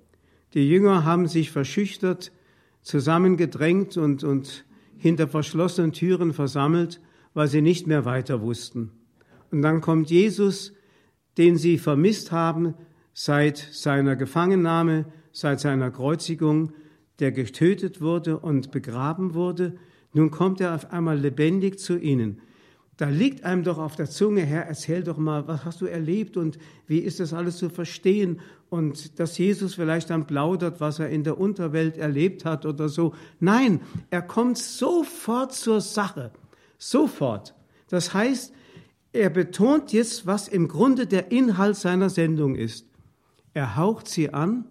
Die 0.53 0.69
Jünger 0.69 1.03
haben 1.03 1.27
sich 1.27 1.51
verschüchtert, 1.51 2.31
zusammengedrängt 2.81 3.97
und, 3.97 4.23
und 4.23 4.65
hinter 4.97 5.27
verschlossenen 5.27 5.91
Türen 5.91 6.33
versammelt 6.33 7.01
weil 7.35 7.47
sie 7.47 7.61
nicht 7.61 7.85
mehr 7.85 8.05
weiter 8.05 8.41
wussten. 8.41 8.91
Und 9.51 9.61
dann 9.61 9.81
kommt 9.81 10.09
Jesus, 10.09 10.73
den 11.37 11.57
sie 11.57 11.77
vermisst 11.77 12.31
haben 12.31 12.73
seit 13.13 13.57
seiner 13.57 14.15
Gefangennahme, 14.15 15.05
seit 15.31 15.59
seiner 15.59 15.91
Kreuzigung, 15.91 16.71
der 17.19 17.31
getötet 17.31 18.01
wurde 18.01 18.39
und 18.39 18.71
begraben 18.71 19.35
wurde. 19.35 19.77
Nun 20.13 20.31
kommt 20.31 20.59
er 20.61 20.73
auf 20.73 20.91
einmal 20.91 21.19
lebendig 21.19 21.77
zu 21.77 21.97
ihnen. 21.97 22.41
Da 22.97 23.09
liegt 23.09 23.43
einem 23.43 23.63
doch 23.63 23.77
auf 23.77 23.97
der 23.97 24.09
Zunge, 24.09 24.41
Herr, 24.41 24.67
erzähl 24.67 25.03
doch 25.03 25.17
mal, 25.17 25.47
was 25.47 25.65
hast 25.65 25.81
du 25.81 25.85
erlebt 25.85 26.37
und 26.37 26.57
wie 26.87 26.99
ist 26.99 27.19
das 27.19 27.33
alles 27.33 27.57
zu 27.57 27.69
verstehen? 27.69 28.39
Und 28.69 29.19
dass 29.19 29.37
Jesus 29.37 29.75
vielleicht 29.75 30.09
dann 30.09 30.27
plaudert, 30.27 30.79
was 30.79 30.99
er 30.99 31.09
in 31.09 31.23
der 31.23 31.37
Unterwelt 31.37 31.97
erlebt 31.97 32.45
hat 32.45 32.65
oder 32.65 32.87
so. 32.87 33.13
Nein, 33.39 33.81
er 34.11 34.21
kommt 34.21 34.57
sofort 34.57 35.53
zur 35.53 35.81
Sache. 35.81 36.31
Sofort. 36.77 37.53
Das 37.89 38.13
heißt, 38.13 38.53
er 39.11 39.29
betont 39.29 39.91
jetzt, 39.91 40.25
was 40.25 40.47
im 40.47 40.67
Grunde 40.67 41.05
der 41.05 41.31
Inhalt 41.31 41.75
seiner 41.75 42.09
Sendung 42.09 42.55
ist. 42.55 42.85
Er 43.53 43.75
haucht 43.75 44.07
sie 44.07 44.33
an, 44.33 44.65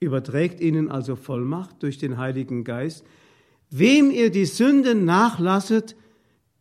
überträgt 0.00 0.60
ihnen 0.60 0.90
also 0.90 1.14
Vollmacht 1.14 1.82
durch 1.82 1.98
den 1.98 2.16
Heiligen 2.16 2.64
Geist. 2.64 3.04
Wem 3.70 4.10
ihr 4.10 4.30
die 4.30 4.46
Sünden 4.46 5.04
nachlasset, 5.04 5.94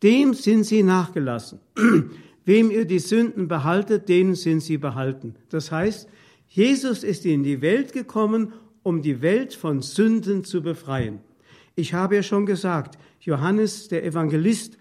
dem 0.03 0.33
sind 0.33 0.63
sie 0.63 0.83
nachgelassen. 0.83 1.59
Wem 2.45 2.71
ihr 2.71 2.85
die 2.85 2.99
Sünden 2.99 3.47
behaltet, 3.47 4.09
denen 4.09 4.35
sind 4.35 4.61
sie 4.61 4.77
behalten. 4.77 5.35
Das 5.49 5.71
heißt, 5.71 6.09
Jesus 6.47 7.03
ist 7.03 7.25
in 7.25 7.43
die 7.43 7.61
Welt 7.61 7.93
gekommen, 7.93 8.53
um 8.81 9.01
die 9.01 9.21
Welt 9.21 9.53
von 9.53 9.81
Sünden 9.81 10.43
zu 10.43 10.63
befreien. 10.63 11.19
Ich 11.75 11.93
habe 11.93 12.15
ja 12.15 12.23
schon 12.23 12.45
gesagt, 12.45 12.97
Johannes, 13.19 13.87
der 13.87 14.03
Evangelist, 14.03 14.77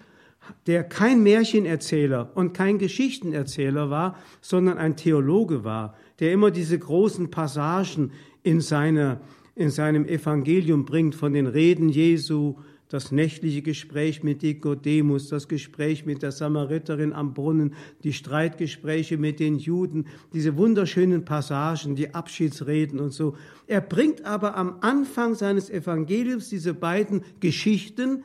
der 0.67 0.83
kein 0.85 1.23
Märchenerzähler 1.23 2.31
und 2.35 2.55
kein 2.55 2.79
Geschichtenerzähler 2.79 3.91
war, 3.91 4.17
sondern 4.41 4.79
ein 4.79 4.97
Theologe 4.97 5.63
war, 5.65 5.95
der 6.21 6.33
immer 6.33 6.51
diese 6.51 6.79
großen 6.79 7.31
Passagen 7.31 8.13
in, 8.43 8.61
seine, 8.61 9.21
in 9.55 9.71
seinem 9.71 10.07
Evangelium 10.07 10.85
bringt 10.85 11.15
von 11.15 11.33
den 11.33 11.47
Reden 11.47 11.89
Jesu, 11.89 12.57
das 12.89 13.13
nächtliche 13.13 13.61
Gespräch 13.61 14.23
mit 14.23 14.43
Nikodemus, 14.43 15.29
das 15.29 15.47
Gespräch 15.47 16.07
mit 16.07 16.23
der 16.23 16.33
Samariterin 16.33 17.13
am 17.13 17.35
Brunnen, 17.35 17.75
die 18.03 18.15
Streitgespräche 18.15 19.19
mit 19.19 19.41
den 19.41 19.59
Juden, 19.59 20.07
diese 20.33 20.57
wunderschönen 20.57 21.25
Passagen, 21.25 21.97
die 21.97 22.15
Abschiedsreden 22.15 22.99
und 22.99 23.13
so. 23.13 23.37
Er 23.67 23.83
bringt 23.83 24.25
aber 24.25 24.57
am 24.57 24.79
Anfang 24.81 25.35
seines 25.35 25.69
Evangeliums 25.69 26.49
diese 26.49 26.73
beiden 26.73 27.23
Geschichten, 27.41 28.25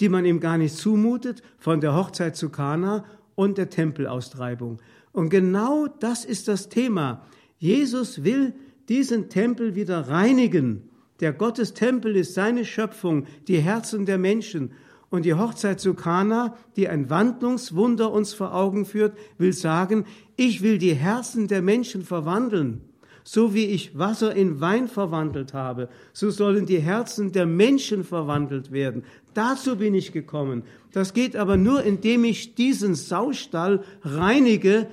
die 0.00 0.10
man 0.10 0.26
ihm 0.26 0.40
gar 0.40 0.58
nicht 0.58 0.76
zumutet, 0.76 1.42
von 1.58 1.80
der 1.80 1.94
Hochzeit 1.94 2.36
zu 2.36 2.50
Kana 2.50 3.04
und 3.34 3.56
der 3.56 3.70
Tempelaustreibung. 3.70 4.82
Und 5.12 5.30
genau 5.30 5.86
das 5.86 6.24
ist 6.24 6.48
das 6.48 6.68
Thema. 6.68 7.24
Jesus 7.58 8.22
will 8.22 8.54
diesen 8.88 9.30
Tempel 9.30 9.74
wieder 9.74 10.08
reinigen 10.08 10.90
der 11.20 11.32
Gottestempel 11.32 12.16
ist 12.16 12.34
seine 12.34 12.64
Schöpfung, 12.64 13.26
die 13.46 13.58
Herzen 13.58 14.06
der 14.06 14.18
Menschen. 14.18 14.72
Und 15.10 15.24
die 15.24 15.34
Hochzeit 15.34 15.78
zu 15.78 15.94
Kana, 15.94 16.56
die 16.76 16.88
ein 16.88 17.08
Wandlungswunder 17.08 18.10
uns 18.10 18.34
vor 18.34 18.52
Augen 18.52 18.84
führt, 18.84 19.16
will 19.38 19.52
sagen, 19.52 20.06
ich 20.36 20.60
will 20.62 20.78
die 20.78 20.94
Herzen 20.94 21.46
der 21.46 21.62
Menschen 21.62 22.02
verwandeln. 22.02 22.80
So 23.22 23.54
wie 23.54 23.66
ich 23.66 23.96
Wasser 23.96 24.34
in 24.34 24.60
Wein 24.60 24.88
verwandelt 24.88 25.54
habe, 25.54 25.88
so 26.12 26.30
sollen 26.30 26.66
die 26.66 26.80
Herzen 26.80 27.32
der 27.32 27.46
Menschen 27.46 28.04
verwandelt 28.04 28.72
werden. 28.72 29.04
Dazu 29.32 29.76
bin 29.76 29.94
ich 29.94 30.12
gekommen. 30.12 30.64
Das 30.92 31.14
geht 31.14 31.36
aber 31.36 31.56
nur, 31.56 31.84
indem 31.84 32.24
ich 32.24 32.54
diesen 32.54 32.94
Saustall 32.94 33.82
reinige, 34.02 34.88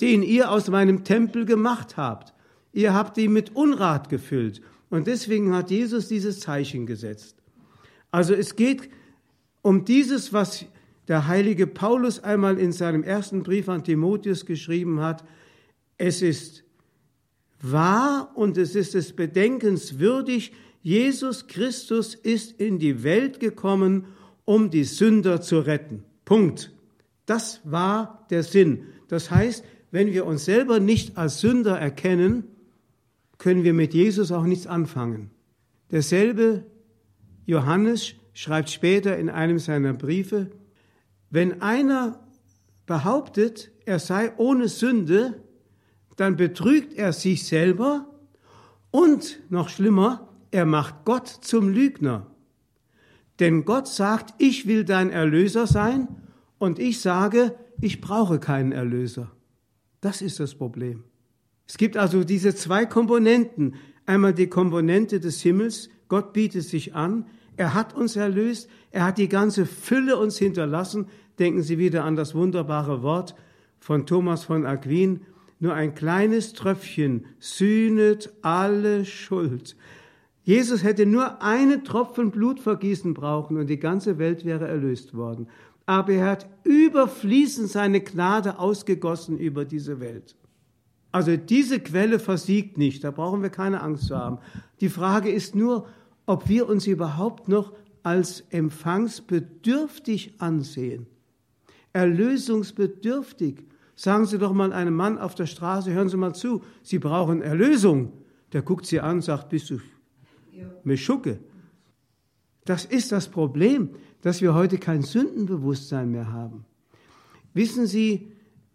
den 0.00 0.22
ihr 0.22 0.50
aus 0.50 0.68
meinem 0.68 1.04
Tempel 1.04 1.46
gemacht 1.46 1.96
habt. 1.96 2.34
Ihr 2.72 2.92
habt 2.92 3.16
ihn 3.18 3.32
mit 3.32 3.54
Unrat 3.54 4.08
gefüllt. 4.08 4.60
Und 4.92 5.06
deswegen 5.06 5.54
hat 5.54 5.70
Jesus 5.70 6.08
dieses 6.08 6.40
Zeichen 6.40 6.84
gesetzt. 6.84 7.36
Also 8.10 8.34
es 8.34 8.56
geht 8.56 8.90
um 9.62 9.86
dieses, 9.86 10.34
was 10.34 10.66
der 11.08 11.26
heilige 11.28 11.66
Paulus 11.66 12.22
einmal 12.22 12.58
in 12.58 12.72
seinem 12.72 13.02
ersten 13.02 13.42
Brief 13.42 13.70
an 13.70 13.84
Timotheus 13.84 14.44
geschrieben 14.44 15.00
hat. 15.00 15.24
Es 15.96 16.20
ist 16.20 16.64
wahr 17.62 18.32
und 18.34 18.58
es 18.58 18.74
ist 18.74 18.94
es 18.94 19.14
bedenkenswürdig, 19.14 20.52
Jesus 20.82 21.46
Christus 21.46 22.14
ist 22.14 22.60
in 22.60 22.78
die 22.78 23.02
Welt 23.02 23.40
gekommen, 23.40 24.08
um 24.44 24.68
die 24.68 24.84
Sünder 24.84 25.40
zu 25.40 25.60
retten. 25.60 26.04
Punkt. 26.26 26.70
Das 27.24 27.62
war 27.64 28.26
der 28.28 28.42
Sinn. 28.42 28.88
Das 29.08 29.30
heißt, 29.30 29.64
wenn 29.90 30.12
wir 30.12 30.26
uns 30.26 30.44
selber 30.44 30.80
nicht 30.80 31.16
als 31.16 31.40
Sünder 31.40 31.78
erkennen, 31.78 32.44
können 33.42 33.64
wir 33.64 33.74
mit 33.74 33.92
Jesus 33.92 34.30
auch 34.30 34.44
nichts 34.44 34.68
anfangen. 34.68 35.32
Derselbe 35.90 36.64
Johannes 37.44 38.14
schreibt 38.34 38.70
später 38.70 39.18
in 39.18 39.28
einem 39.28 39.58
seiner 39.58 39.94
Briefe, 39.94 40.52
wenn 41.28 41.60
einer 41.60 42.20
behauptet, 42.86 43.72
er 43.84 43.98
sei 43.98 44.32
ohne 44.36 44.68
Sünde, 44.68 45.42
dann 46.14 46.36
betrügt 46.36 46.94
er 46.94 47.12
sich 47.12 47.44
selber 47.44 48.06
und 48.92 49.40
noch 49.50 49.70
schlimmer, 49.70 50.28
er 50.52 50.64
macht 50.64 51.04
Gott 51.04 51.26
zum 51.26 51.68
Lügner. 51.68 52.28
Denn 53.40 53.64
Gott 53.64 53.88
sagt, 53.88 54.40
ich 54.40 54.68
will 54.68 54.84
dein 54.84 55.10
Erlöser 55.10 55.66
sein 55.66 56.06
und 56.58 56.78
ich 56.78 57.00
sage, 57.00 57.56
ich 57.80 58.00
brauche 58.00 58.38
keinen 58.38 58.70
Erlöser. 58.70 59.32
Das 60.00 60.22
ist 60.22 60.38
das 60.38 60.54
Problem. 60.54 61.02
Es 61.66 61.76
gibt 61.76 61.96
also 61.96 62.24
diese 62.24 62.54
zwei 62.54 62.86
Komponenten. 62.86 63.74
Einmal 64.06 64.34
die 64.34 64.48
Komponente 64.48 65.20
des 65.20 65.40
Himmels, 65.42 65.88
Gott 66.08 66.32
bietet 66.32 66.64
sich 66.64 66.94
an, 66.94 67.26
er 67.56 67.74
hat 67.74 67.94
uns 67.94 68.16
erlöst, 68.16 68.68
er 68.90 69.04
hat 69.04 69.18
die 69.18 69.28
ganze 69.28 69.66
Fülle 69.66 70.16
uns 70.16 70.38
hinterlassen. 70.38 71.06
Denken 71.38 71.62
Sie 71.62 71.78
wieder 71.78 72.04
an 72.04 72.16
das 72.16 72.34
wunderbare 72.34 73.02
Wort 73.02 73.34
von 73.78 74.06
Thomas 74.06 74.44
von 74.44 74.66
Aquin, 74.66 75.20
nur 75.58 75.74
ein 75.74 75.94
kleines 75.94 76.54
Tröpfchen 76.54 77.26
sühnet 77.38 78.32
alle 78.42 79.04
Schuld. 79.04 79.76
Jesus 80.42 80.82
hätte 80.82 81.06
nur 81.06 81.40
einen 81.40 81.84
Tropfen 81.84 82.32
Blut 82.32 82.58
vergießen 82.58 83.14
brauchen 83.14 83.56
und 83.56 83.68
die 83.68 83.78
ganze 83.78 84.18
Welt 84.18 84.44
wäre 84.44 84.66
erlöst 84.66 85.14
worden. 85.14 85.46
Aber 85.86 86.12
er 86.12 86.30
hat 86.30 86.48
überfließend 86.64 87.68
seine 87.68 88.00
Gnade 88.00 88.58
ausgegossen 88.58 89.38
über 89.38 89.64
diese 89.64 90.00
Welt. 90.00 90.34
Also 91.12 91.36
diese 91.36 91.78
Quelle 91.78 92.18
versiegt 92.18 92.78
nicht, 92.78 93.04
da 93.04 93.10
brauchen 93.10 93.42
wir 93.42 93.50
keine 93.50 93.82
Angst 93.82 94.06
zu 94.06 94.16
haben. 94.16 94.38
Die 94.80 94.88
Frage 94.88 95.30
ist 95.30 95.54
nur, 95.54 95.86
ob 96.24 96.48
wir 96.48 96.68
uns 96.68 96.86
überhaupt 96.86 97.48
noch 97.48 97.72
als 98.02 98.40
empfangsbedürftig 98.50 100.40
ansehen. 100.40 101.06
Erlösungsbedürftig. 101.92 103.66
Sagen 103.94 104.24
Sie 104.26 104.38
doch 104.38 104.54
mal 104.54 104.72
einem 104.72 104.94
Mann 104.94 105.18
auf 105.18 105.34
der 105.34 105.46
Straße, 105.46 105.92
hören 105.92 106.08
Sie 106.08 106.16
mal 106.16 106.34
zu, 106.34 106.62
Sie 106.82 106.98
brauchen 106.98 107.42
Erlösung. 107.42 108.12
Der 108.52 108.62
guckt 108.62 108.86
Sie 108.86 109.00
an 109.00 109.20
sagt, 109.20 109.50
bist 109.50 109.70
du 109.70 109.78
Meschucke? 110.82 111.38
Das 112.64 112.84
ist 112.84 113.12
das 113.12 113.28
Problem, 113.28 113.90
dass 114.22 114.40
wir 114.40 114.54
heute 114.54 114.78
kein 114.78 115.02
Sündenbewusstsein 115.02 116.10
mehr 116.10 116.32
haben. 116.32 116.64
Wissen 117.54 117.86
Sie, 117.86 118.32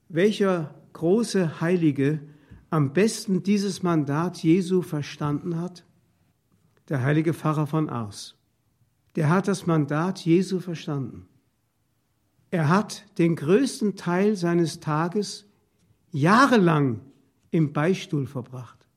welcher 0.09 0.75
große 0.97 1.61
Heilige 1.61 2.19
am 2.71 2.91
besten 2.91 3.43
dieses 3.43 3.83
Mandat 3.83 4.41
Jesu 4.43 4.81
verstanden 4.81 5.61
hat? 5.61 5.85
Der 6.89 7.03
heilige 7.03 7.33
Pfarrer 7.33 7.67
von 7.67 7.87
Ars. 7.87 8.35
Der 9.15 9.29
hat 9.29 9.47
das 9.47 9.67
Mandat 9.67 10.25
Jesu 10.25 10.59
verstanden. 10.59 11.27
Er 12.49 12.67
hat 12.69 13.05
den 13.19 13.35
größten 13.35 13.95
Teil 13.95 14.35
seines 14.35 14.79
Tages 14.79 15.45
jahrelang 16.11 17.01
im 17.51 17.73
Beistuhl 17.73 18.25
verbracht. 18.25 18.87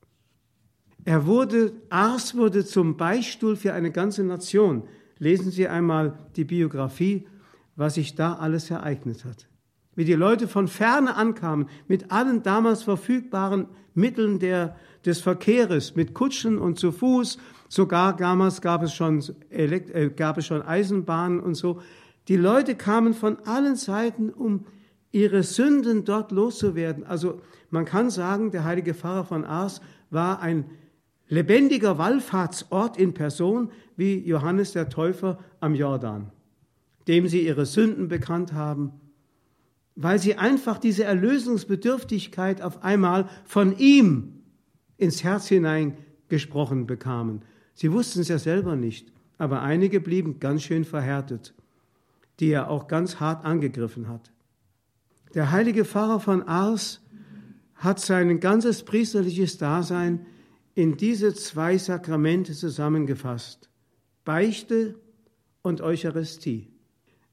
Er 1.03 1.27
wurde, 1.27 1.73
Ars 1.89 2.35
wurde 2.35 2.65
zum 2.65 2.97
Beistuhl 2.97 3.55
für 3.55 3.73
eine 3.73 3.91
ganze 3.91 4.23
Nation. 4.23 4.83
Lesen 5.19 5.51
Sie 5.51 5.67
einmal 5.67 6.17
die 6.35 6.45
Biografie, 6.45 7.27
was 7.75 7.95
sich 7.95 8.15
da 8.15 8.33
alles 8.33 8.71
ereignet 8.71 9.23
hat 9.23 9.50
wie 9.95 10.05
die 10.05 10.13
Leute 10.13 10.47
von 10.47 10.67
ferne 10.67 11.15
ankamen, 11.15 11.67
mit 11.87 12.11
allen 12.11 12.43
damals 12.43 12.83
verfügbaren 12.83 13.67
Mitteln 13.93 14.39
der, 14.39 14.75
des 15.05 15.19
Verkehres, 15.19 15.95
mit 15.95 16.13
Kutschen 16.13 16.57
und 16.57 16.79
zu 16.79 16.91
Fuß, 16.91 17.37
sogar 17.67 18.15
damals 18.15 18.61
gab 18.61 18.83
es 18.83 18.93
schon, 18.93 19.23
Elekt 19.49 19.89
äh, 19.89 20.09
gab 20.09 20.37
es 20.37 20.45
schon 20.45 20.61
Eisenbahnen 20.61 21.39
und 21.39 21.55
so. 21.55 21.81
Die 22.27 22.37
Leute 22.37 22.75
kamen 22.75 23.13
von 23.13 23.39
allen 23.45 23.75
Seiten, 23.75 24.29
um 24.29 24.65
ihre 25.11 25.43
Sünden 25.43 26.05
dort 26.05 26.31
loszuwerden. 26.31 27.03
Also 27.03 27.41
man 27.69 27.85
kann 27.85 28.09
sagen, 28.09 28.51
der 28.51 28.63
heilige 28.63 28.93
Pfarrer 28.93 29.25
von 29.25 29.43
Ars 29.43 29.81
war 30.09 30.41
ein 30.41 30.65
lebendiger 31.27 31.97
Wallfahrtsort 31.97 32.97
in 32.97 33.13
Person 33.13 33.71
wie 33.97 34.19
Johannes 34.19 34.71
der 34.73 34.89
Täufer 34.89 35.39
am 35.59 35.75
Jordan, 35.75 36.31
dem 37.07 37.27
sie 37.27 37.45
ihre 37.45 37.65
Sünden 37.65 38.07
bekannt 38.07 38.53
haben 38.53 38.93
weil 40.03 40.19
sie 40.19 40.35
einfach 40.35 40.77
diese 40.77 41.03
Erlösungsbedürftigkeit 41.03 42.61
auf 42.61 42.83
einmal 42.83 43.29
von 43.45 43.77
ihm 43.77 44.41
ins 44.97 45.23
Herz 45.23 45.47
hineingesprochen 45.47 46.87
bekamen. 46.87 47.41
Sie 47.73 47.91
wussten 47.91 48.21
es 48.21 48.27
ja 48.27 48.37
selber 48.37 48.75
nicht, 48.75 49.11
aber 49.37 49.61
einige 49.61 49.99
blieben 49.99 50.39
ganz 50.39 50.63
schön 50.63 50.85
verhärtet, 50.85 51.53
die 52.39 52.49
er 52.49 52.69
auch 52.69 52.87
ganz 52.87 53.19
hart 53.19 53.45
angegriffen 53.45 54.07
hat. 54.07 54.31
Der 55.33 55.51
heilige 55.51 55.85
Pfarrer 55.85 56.19
von 56.19 56.43
Ars 56.43 57.01
hat 57.75 57.99
sein 57.99 58.39
ganzes 58.39 58.83
priesterliches 58.83 59.57
Dasein 59.57 60.25
in 60.75 60.97
diese 60.97 61.33
zwei 61.33 61.77
Sakramente 61.77 62.53
zusammengefasst. 62.53 63.69
Beichte 64.23 64.95
und 65.61 65.81
Eucharistie. 65.81 66.69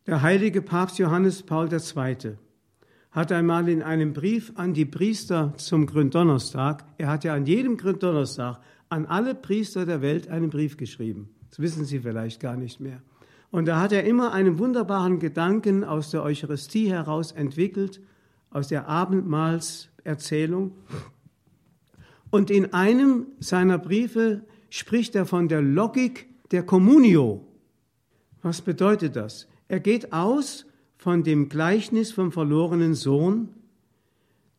Der 0.07 0.23
heilige 0.23 0.63
Papst 0.63 0.99
Johannes 0.99 1.43
Paul 1.43 1.69
II 1.71 2.39
hat 3.11 3.33
einmal 3.33 3.69
in 3.69 3.83
einem 3.83 4.13
Brief 4.13 4.53
an 4.57 4.75
die 4.75 4.85
Priester 4.85 5.55
zum 5.57 5.87
Gründonnerstag, 5.87 6.85
er 6.99 7.09
hat 7.09 7.25
ja 7.25 7.35
an 7.35 7.47
jedem 7.47 7.77
Gründonnerstag 7.77 8.61
an 8.89 9.07
alle 9.07 9.35
Priester 9.35 9.87
der 9.87 10.03
Welt 10.03 10.29
einen 10.29 10.51
Brief 10.51 10.77
geschrieben. 10.77 11.31
Das 11.51 11.59
wissen 11.59 11.85
Sie 11.85 12.01
vielleicht 12.01 12.41
gar 12.41 12.57
nicht 12.57 12.81
mehr. 12.81 13.03
Und 13.51 13.67
da 13.67 13.81
hat 13.81 13.93
er 13.93 14.05
immer 14.05 14.33
einen 14.33 14.59
wunderbaren 14.59 15.19
Gedanken 15.19 15.85
aus 15.85 16.11
der 16.11 16.23
Eucharistie 16.23 16.91
heraus 16.91 17.33
entwickelt, 17.33 18.01
aus 18.51 18.69
der 18.69 18.89
Abendmahlserzählung. 18.89 20.73
Und 22.31 22.51
in 22.51 22.75
einem 22.75 23.27
seiner 23.41 23.79
Briefe 23.79 24.43
spricht 24.69 25.15
er 25.15 25.25
von 25.25 25.49
der 25.49 25.63
Logik 25.63 26.29
der 26.51 26.63
Communio. 26.63 27.47
Was 28.43 28.61
bedeutet 28.61 29.17
das? 29.17 29.49
Er 29.67 29.81
geht 29.81 30.13
aus 30.13 30.67
von 30.99 31.23
dem 31.23 31.49
Gleichnis 31.49 32.13
vom 32.13 32.33
verlorenen 32.33 32.95
Sohn, 32.95 33.49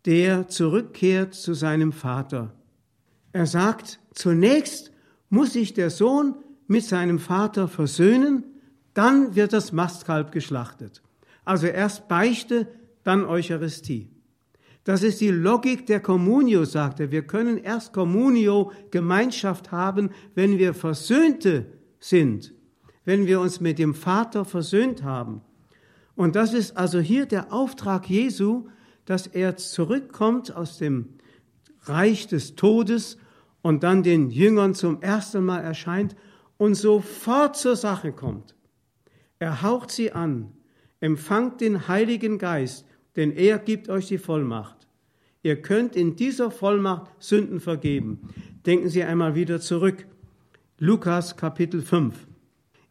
der 0.05 0.47
zurückkehrt 0.47 1.35
zu 1.35 1.53
seinem 1.53 1.91
Vater. 1.91 2.55
Er 3.33 3.45
sagt, 3.45 3.99
zunächst 4.13 4.91
muss 5.29 5.53
sich 5.53 5.73
der 5.73 5.89
Sohn 5.89 6.35
mit 6.65 6.83
seinem 6.85 7.19
Vater 7.19 7.67
versöhnen, 7.67 8.43
dann 8.93 9.35
wird 9.35 9.53
das 9.53 9.71
Mastkalb 9.71 10.31
geschlachtet. 10.31 11.03
Also 11.45 11.67
erst 11.67 12.07
Beichte, 12.07 12.67
dann 13.03 13.25
Eucharistie. 13.25 14.09
Das 14.85 15.03
ist 15.03 15.21
die 15.21 15.29
Logik 15.29 15.85
der 15.85 15.99
Communio, 15.99 16.65
sagt 16.65 16.99
er. 16.99 17.11
Wir 17.11 17.23
können 17.23 17.57
erst 17.57 17.93
Communio, 17.93 18.71
Gemeinschaft 18.91 19.71
haben, 19.71 20.09
wenn 20.35 20.57
wir 20.57 20.73
Versöhnte 20.73 21.65
sind, 21.99 22.53
wenn 23.03 23.27
wir 23.27 23.41
uns 23.41 23.59
mit 23.59 23.77
dem 23.77 23.93
Vater 23.93 24.45
versöhnt 24.45 25.03
haben. 25.03 25.41
Und 26.19 26.35
das 26.35 26.53
ist 26.53 26.75
also 26.75 26.99
hier 26.99 27.27
der 27.27 27.53
Auftrag 27.53 28.09
Jesu, 28.09 28.67
dass 29.05 29.25
er 29.25 29.55
zurückkommt 29.55 30.53
aus 30.53 30.77
dem 30.77 31.13
Reich 31.83 32.27
des 32.27 32.55
Todes 32.55 33.17
und 33.61 33.83
dann 33.83 34.03
den 34.03 34.29
Jüngern 34.29 34.75
zum 34.75 35.01
ersten 35.01 35.45
Mal 35.45 35.61
erscheint 35.61 36.17
und 36.57 36.75
sofort 36.75 37.55
zur 37.55 37.77
Sache 37.77 38.11
kommt. 38.11 38.53
Er 39.39 39.61
haucht 39.61 39.91
sie 39.91 40.11
an, 40.11 40.51
empfangt 40.99 41.61
den 41.61 41.87
Heiligen 41.87 42.37
Geist, 42.37 42.85
denn 43.15 43.31
er 43.31 43.57
gibt 43.57 43.87
euch 43.87 44.07
die 44.07 44.17
Vollmacht. 44.17 44.89
Ihr 45.41 45.61
könnt 45.61 45.95
in 45.95 46.17
dieser 46.17 46.51
Vollmacht 46.51 47.09
Sünden 47.19 47.61
vergeben. 47.61 48.33
Denken 48.65 48.89
Sie 48.89 49.05
einmal 49.05 49.35
wieder 49.35 49.61
zurück. 49.61 50.05
Lukas 50.79 51.37
Kapitel 51.37 51.81
5. 51.81 52.27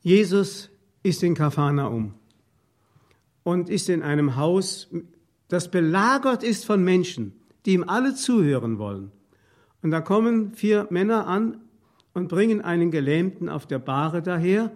Jesus 0.00 0.70
ist 1.02 1.22
in 1.22 1.34
Kapharnaum 1.34 2.17
und 3.48 3.70
ist 3.70 3.88
in 3.88 4.02
einem 4.02 4.37
Haus, 4.37 4.90
das 5.48 5.70
belagert 5.70 6.42
ist 6.42 6.66
von 6.66 6.84
Menschen, 6.84 7.32
die 7.64 7.72
ihm 7.72 7.84
alle 7.84 8.14
zuhören 8.14 8.78
wollen. 8.78 9.11
Und 9.80 9.90
da 9.90 10.02
kommen 10.02 10.52
vier 10.52 10.87
Männer 10.90 11.26
an 11.26 11.62
und 12.12 12.28
bringen 12.28 12.61
einen 12.61 12.90
Gelähmten 12.90 13.48
auf 13.48 13.64
der 13.64 13.78
Bahre 13.78 14.20
daher 14.20 14.70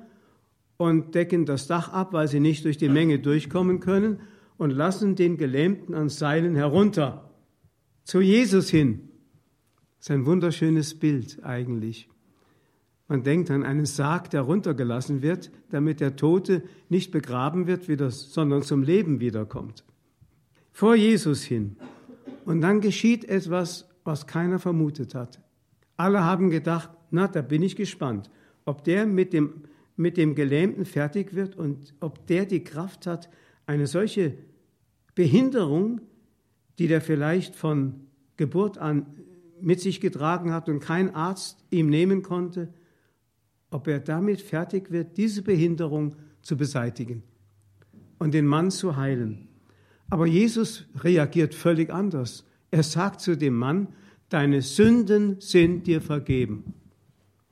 und 0.78 1.14
decken 1.14 1.44
das 1.44 1.66
Dach 1.66 1.92
ab, 1.92 2.14
weil 2.14 2.28
sie 2.28 2.40
nicht 2.40 2.64
durch 2.64 2.78
die 2.78 2.88
Menge 2.88 3.18
durchkommen 3.18 3.78
können 3.78 4.20
und 4.56 4.70
lassen 4.70 5.16
den 5.16 5.36
Gelähmten 5.36 5.94
an 5.94 6.08
Seilen 6.08 6.54
herunter 6.54 7.30
zu 8.04 8.22
Jesus 8.22 8.70
hin. 8.70 9.10
Das 9.98 10.06
ist 10.06 10.10
ein 10.12 10.24
wunderschönes 10.24 10.98
Bild 10.98 11.44
eigentlich. 11.44 12.08
Man 13.12 13.24
denkt 13.24 13.50
an 13.50 13.62
einen 13.62 13.84
Sarg, 13.84 14.30
der 14.30 14.40
runtergelassen 14.40 15.20
wird, 15.20 15.50
damit 15.68 16.00
der 16.00 16.16
Tote 16.16 16.62
nicht 16.88 17.10
begraben 17.10 17.66
wird, 17.66 17.86
wieder, 17.86 18.10
sondern 18.10 18.62
zum 18.62 18.82
Leben 18.82 19.20
wiederkommt. 19.20 19.84
Vor 20.72 20.94
Jesus 20.94 21.42
hin. 21.42 21.76
Und 22.46 22.62
dann 22.62 22.80
geschieht 22.80 23.26
etwas, 23.26 23.86
was 24.02 24.26
keiner 24.26 24.58
vermutet 24.58 25.14
hat. 25.14 25.42
Alle 25.98 26.24
haben 26.24 26.48
gedacht, 26.48 26.88
na, 27.10 27.28
da 27.28 27.42
bin 27.42 27.62
ich 27.62 27.76
gespannt, 27.76 28.30
ob 28.64 28.82
der 28.82 29.04
mit 29.04 29.34
dem 29.34 29.64
mit 29.94 30.16
dem 30.16 30.34
Gelähmten 30.34 30.86
fertig 30.86 31.34
wird 31.34 31.54
und 31.54 31.92
ob 32.00 32.26
der 32.28 32.46
die 32.46 32.64
Kraft 32.64 33.06
hat, 33.06 33.28
eine 33.66 33.88
solche 33.88 34.38
Behinderung, 35.14 36.00
die 36.78 36.88
der 36.88 37.02
vielleicht 37.02 37.56
von 37.56 38.06
Geburt 38.38 38.78
an 38.78 39.04
mit 39.60 39.80
sich 39.80 40.00
getragen 40.00 40.50
hat 40.50 40.70
und 40.70 40.80
kein 40.80 41.14
Arzt 41.14 41.62
ihm 41.68 41.90
nehmen 41.90 42.22
konnte, 42.22 42.72
ob 43.72 43.88
er 43.88 44.00
damit 44.00 44.40
fertig 44.40 44.90
wird, 44.90 45.16
diese 45.16 45.42
Behinderung 45.42 46.14
zu 46.42 46.56
beseitigen 46.56 47.22
und 48.18 48.34
den 48.34 48.46
Mann 48.46 48.70
zu 48.70 48.96
heilen. 48.96 49.48
Aber 50.10 50.26
Jesus 50.26 50.84
reagiert 50.96 51.54
völlig 51.54 51.90
anders. 51.90 52.44
Er 52.70 52.82
sagt 52.82 53.20
zu 53.20 53.36
dem 53.36 53.56
Mann, 53.56 53.88
deine 54.28 54.62
Sünden 54.62 55.40
sind 55.40 55.86
dir 55.86 56.00
vergeben. 56.00 56.74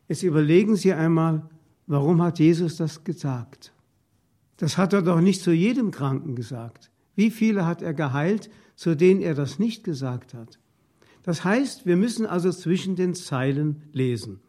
Jetzt 0.09 0.23
überlegen 0.23 0.77
Sie 0.77 0.93
einmal, 0.93 1.49
warum 1.87 2.21
hat 2.23 2.39
Jesus 2.39 2.77
das 2.77 3.05
gesagt? 3.05 3.73
Das 4.57 4.77
hat 4.77 4.93
er 4.93 5.03
doch 5.03 5.21
nicht 5.21 5.43
zu 5.43 5.53
jedem 5.53 5.91
Kranken 5.91 6.35
gesagt. 6.35 6.91
Wie 7.15 7.31
viele 7.31 7.67
hat 7.67 7.81
er 7.81 7.95
geheilt, 7.95 8.51
zu 8.77 8.95
denen 8.95 9.23
er 9.23 9.35
das 9.35 9.59
nicht 9.59 9.85
gesagt 9.85 10.35
hat? 10.35 10.59
Das 11.23 11.45
heißt, 11.45 11.87
wir 11.87 11.97
müssen 11.97 12.27
also 12.27 12.51
zwischen 12.51 12.97
den 12.97 13.15
Zeilen 13.15 13.83
lesen. 13.93 14.41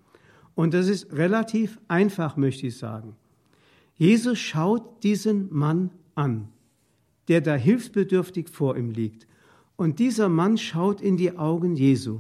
Und 0.62 0.76
das 0.76 0.88
ist 0.90 1.12
relativ 1.12 1.80
einfach, 1.88 2.38
möchte 2.38 2.68
ich 2.68 2.78
sagen. 2.78 3.16
Jesus 3.96 4.38
schaut 4.38 5.04
diesen 5.04 5.52
Mann 5.52 5.90
an, 6.14 6.50
der 7.30 7.42
da 7.42 7.56
hilfsbedürftig 7.56 8.48
vor 8.48 8.78
ihm 8.78 8.92
liegt. 8.92 9.26
Und 9.76 9.98
dieser 9.98 10.30
Mann 10.30 10.60
schaut 10.60 11.02
in 11.02 11.18
die 11.18 11.36
Augen 11.36 11.76
Jesu. 11.76 12.20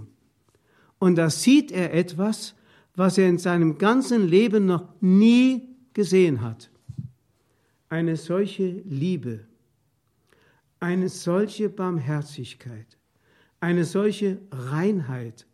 Und 0.97 1.17
da 1.17 1.29
sieht 1.29 1.71
er 1.71 1.93
etwas, 1.93 2.55
was 2.95 3.19
er 3.19 3.29
in 3.29 3.37
seinem 3.37 3.77
ganzen 3.77 4.27
Leben 4.27 4.65
noch 4.65 4.89
nie 5.01 5.69
gesehen 5.93 6.41
hat. 6.41 6.71
Eine 7.89 8.15
solche 8.15 8.81
Liebe, 8.85 9.41
eine 10.79 11.09
solche 11.09 11.69
Barmherzigkeit, 11.69 12.97
eine 13.59 13.85
solche 13.85 14.39
Reinheit, 14.49 15.45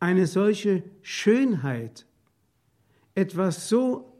eine 0.00 0.26
solche 0.26 0.82
Schönheit, 1.02 2.05
etwas 3.16 3.68
so 3.68 4.12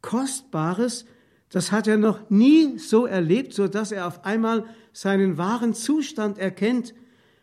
Kostbares, 0.00 1.04
das 1.48 1.70
hat 1.70 1.86
er 1.86 1.98
noch 1.98 2.30
nie 2.30 2.78
so 2.78 3.06
erlebt, 3.06 3.52
so 3.52 3.68
dass 3.68 3.92
er 3.92 4.06
auf 4.06 4.24
einmal 4.24 4.64
seinen 4.92 5.38
wahren 5.38 5.74
Zustand 5.74 6.38
erkennt. 6.38 6.94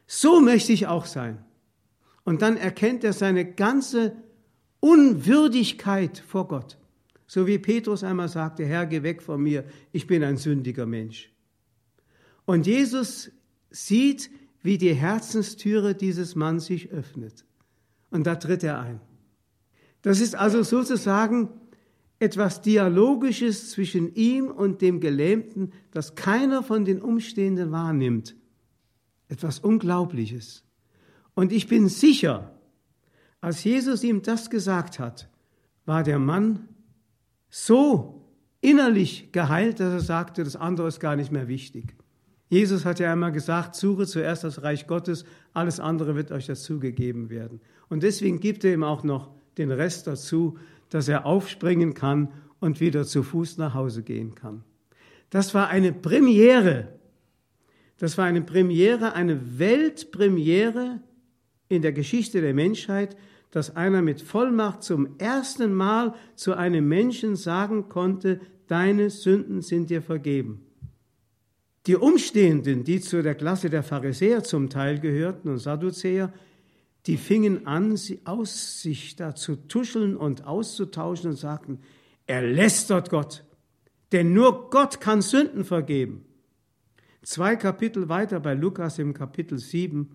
So 0.07 0.41
möchte 0.41 0.73
ich 0.73 0.88
auch 0.88 1.05
sein. 1.05 1.45
Und 2.25 2.41
dann 2.41 2.57
erkennt 2.57 3.03
er 3.03 3.13
seine 3.13 3.45
ganze 3.45 4.15
Unwürdigkeit 4.79 6.17
vor 6.17 6.47
Gott. 6.47 6.77
So 7.27 7.45
wie 7.45 7.59
Petrus 7.59 8.03
einmal 8.03 8.29
sagte, 8.29 8.65
Herr, 8.65 8.88
geh 8.88 9.03
weg 9.03 9.21
von 9.21 9.41
mir, 9.41 9.63
ich 9.91 10.07
bin 10.07 10.23
ein 10.23 10.38
sündiger 10.38 10.88
Mensch. 10.88 11.31
Und 12.45 12.65
Jesus 12.65 13.31
sieht, 13.69 14.31
wie 14.63 14.79
die 14.79 14.93
Herzenstüre 14.93 15.93
dieses 15.93 16.35
Mannes 16.35 16.65
sich 16.65 16.89
öffnet. 16.89 17.45
Und 18.09 18.25
da 18.25 18.35
tritt 18.35 18.63
er 18.63 18.79
ein. 18.79 18.99
Das 20.01 20.19
ist 20.19 20.35
also 20.35 20.63
sozusagen 20.63 21.49
etwas 22.19 22.62
Dialogisches 22.62 23.71
zwischen 23.71 24.13
ihm 24.13 24.47
und 24.47 24.81
dem 24.81 24.99
Gelähmten, 24.99 25.71
das 25.91 26.15
keiner 26.15 26.63
von 26.63 26.85
den 26.85 27.01
Umstehenden 27.01 27.71
wahrnimmt. 27.71 28.35
Etwas 29.29 29.59
Unglaubliches. 29.59 30.63
Und 31.33 31.53
ich 31.53 31.67
bin 31.67 31.88
sicher, 31.88 32.51
als 33.41 33.63
Jesus 33.63 34.03
ihm 34.03 34.21
das 34.21 34.49
gesagt 34.49 34.99
hat, 34.99 35.29
war 35.85 36.03
der 36.03 36.19
Mann 36.19 36.67
so 37.49 38.25
innerlich 38.62 39.31
geheilt, 39.31 39.79
dass 39.79 39.93
er 39.93 40.01
sagte, 40.01 40.43
das 40.43 40.55
andere 40.55 40.89
ist 40.89 40.99
gar 40.99 41.15
nicht 41.15 41.31
mehr 41.31 41.47
wichtig. 41.47 41.95
Jesus 42.49 42.83
hat 42.83 42.99
ja 42.99 43.12
einmal 43.12 43.31
gesagt, 43.31 43.75
suche 43.75 44.07
zuerst 44.07 44.43
das 44.43 44.63
Reich 44.63 44.88
Gottes, 44.88 45.23
alles 45.53 45.79
andere 45.79 46.15
wird 46.15 46.31
euch 46.31 46.47
dazugegeben 46.47 47.29
werden. 47.29 47.62
Und 47.89 48.03
deswegen 48.03 48.39
gibt 48.39 48.63
er 48.63 48.73
ihm 48.73 48.83
auch 48.83 49.03
noch 49.03 49.31
den 49.60 49.72
Rest 49.72 50.08
dazu, 50.08 50.58
dass 50.89 51.08
er 51.08 51.26
aufspringen 51.26 51.93
kann 51.93 52.30
und 52.60 52.80
wieder 52.80 53.06
zu 53.06 53.24
Fuß 53.24 53.58
nach 53.58 53.74
Hause 53.74 54.04
gehen 54.04 54.34
kann. 54.36 54.63
Das 55.30 55.54
war 55.54 55.67
eine 55.67 55.93
Premiere. 55.93 56.88
Das 57.98 58.17
war 58.17 58.26
eine 58.26 58.41
Premiere, 58.41 59.13
eine 59.13 59.60
Weltpremiere 59.60 61.02
in 61.67 61.82
der 61.82 61.91
Geschichte 61.91 62.41
der 62.41 62.54
Menschheit, 62.54 63.15
dass 63.52 63.76
einer 63.76 64.02
mit 64.02 64.22
Vollmacht 64.22 64.84
zum 64.84 65.17
ersten 65.17 65.74
Mal 65.74 66.13
zu 66.36 66.54
einem 66.54 66.88
Menschen 66.88 67.36
sagen 67.36 67.89
konnte, 67.89 68.39
deine 68.67 69.10
Sünden 69.10 69.62
sind 69.62 69.89
dir 69.89 70.02
vergeben. 70.02 70.65
Die 71.88 71.95
Umstehenden, 71.95 72.84
die 72.84 73.00
zu 73.02 73.24
der 73.24 73.36
Klasse 73.36 73.69
der 73.69 73.84
Pharisäer 73.84 74.43
zum 74.43 74.69
Teil 74.69 75.00
gehörten 75.00 75.50
und 75.50 75.58
Sadduzäer, 75.58 76.32
die 77.05 77.17
fingen 77.17 77.65
an, 77.65 77.95
sie 77.95 78.21
aus 78.25 78.81
sich 78.81 79.15
da 79.15 79.35
zu 79.35 79.55
tuscheln 79.55 80.17
und 80.17 80.45
auszutauschen 80.45 81.31
und 81.31 81.38
sagten, 81.38 81.79
er 82.27 82.41
lästert 82.41 83.09
Gott, 83.09 83.45
denn 84.12 84.33
nur 84.33 84.69
Gott 84.69 84.99
kann 85.01 85.21
Sünden 85.21 85.63
vergeben. 85.63 86.25
Zwei 87.23 87.55
Kapitel 87.55 88.09
weiter 88.09 88.39
bei 88.39 88.53
Lukas 88.53 88.99
im 88.99 89.13
Kapitel 89.13 89.57
7 89.57 90.09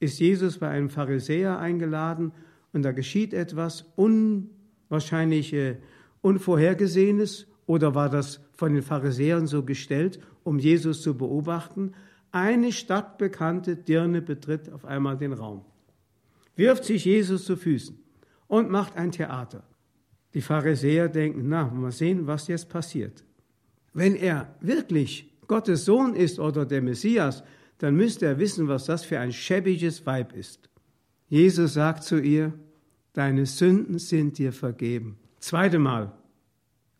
ist 0.00 0.18
Jesus 0.18 0.58
bei 0.58 0.68
einem 0.68 0.90
Pharisäer 0.90 1.58
eingeladen 1.58 2.32
und 2.72 2.82
da 2.82 2.92
geschieht 2.92 3.32
etwas 3.32 3.86
unwahrscheinlich 3.96 5.52
äh, 5.52 5.76
Unvorhergesehenes 6.20 7.46
oder 7.66 7.94
war 7.94 8.08
das 8.08 8.40
von 8.52 8.74
den 8.74 8.82
Pharisäern 8.82 9.46
so 9.46 9.62
gestellt, 9.62 10.20
um 10.42 10.58
Jesus 10.58 11.02
zu 11.02 11.16
beobachten? 11.16 11.92
Eine 12.32 12.72
stadtbekannte 12.72 13.76
Dirne 13.76 14.20
betritt 14.20 14.72
auf 14.72 14.84
einmal 14.84 15.16
den 15.16 15.32
Raum 15.32 15.64
wirft 16.56 16.84
sich 16.84 17.04
Jesus 17.04 17.44
zu 17.44 17.56
Füßen 17.56 17.98
und 18.46 18.70
macht 18.70 18.96
ein 18.96 19.12
Theater. 19.12 19.64
Die 20.34 20.40
Pharisäer 20.40 21.08
denken, 21.08 21.48
na, 21.48 21.66
mal 21.66 21.92
sehen, 21.92 22.26
was 22.26 22.48
jetzt 22.48 22.68
passiert. 22.68 23.24
Wenn 23.92 24.16
er 24.16 24.54
wirklich 24.60 25.30
Gottes 25.46 25.84
Sohn 25.84 26.14
ist 26.14 26.38
oder 26.38 26.66
der 26.66 26.82
Messias, 26.82 27.44
dann 27.78 27.94
müsste 27.94 28.26
er 28.26 28.38
wissen, 28.38 28.68
was 28.68 28.86
das 28.86 29.04
für 29.04 29.18
ein 29.18 29.32
schäbiges 29.32 30.04
Weib 30.06 30.34
ist. 30.34 30.68
Jesus 31.28 31.74
sagt 31.74 32.04
zu 32.04 32.20
ihr, 32.20 32.52
deine 33.12 33.46
Sünden 33.46 33.98
sind 33.98 34.38
dir 34.38 34.52
vergeben. 34.52 35.18
Zweite 35.38 35.78
Mal. 35.78 36.12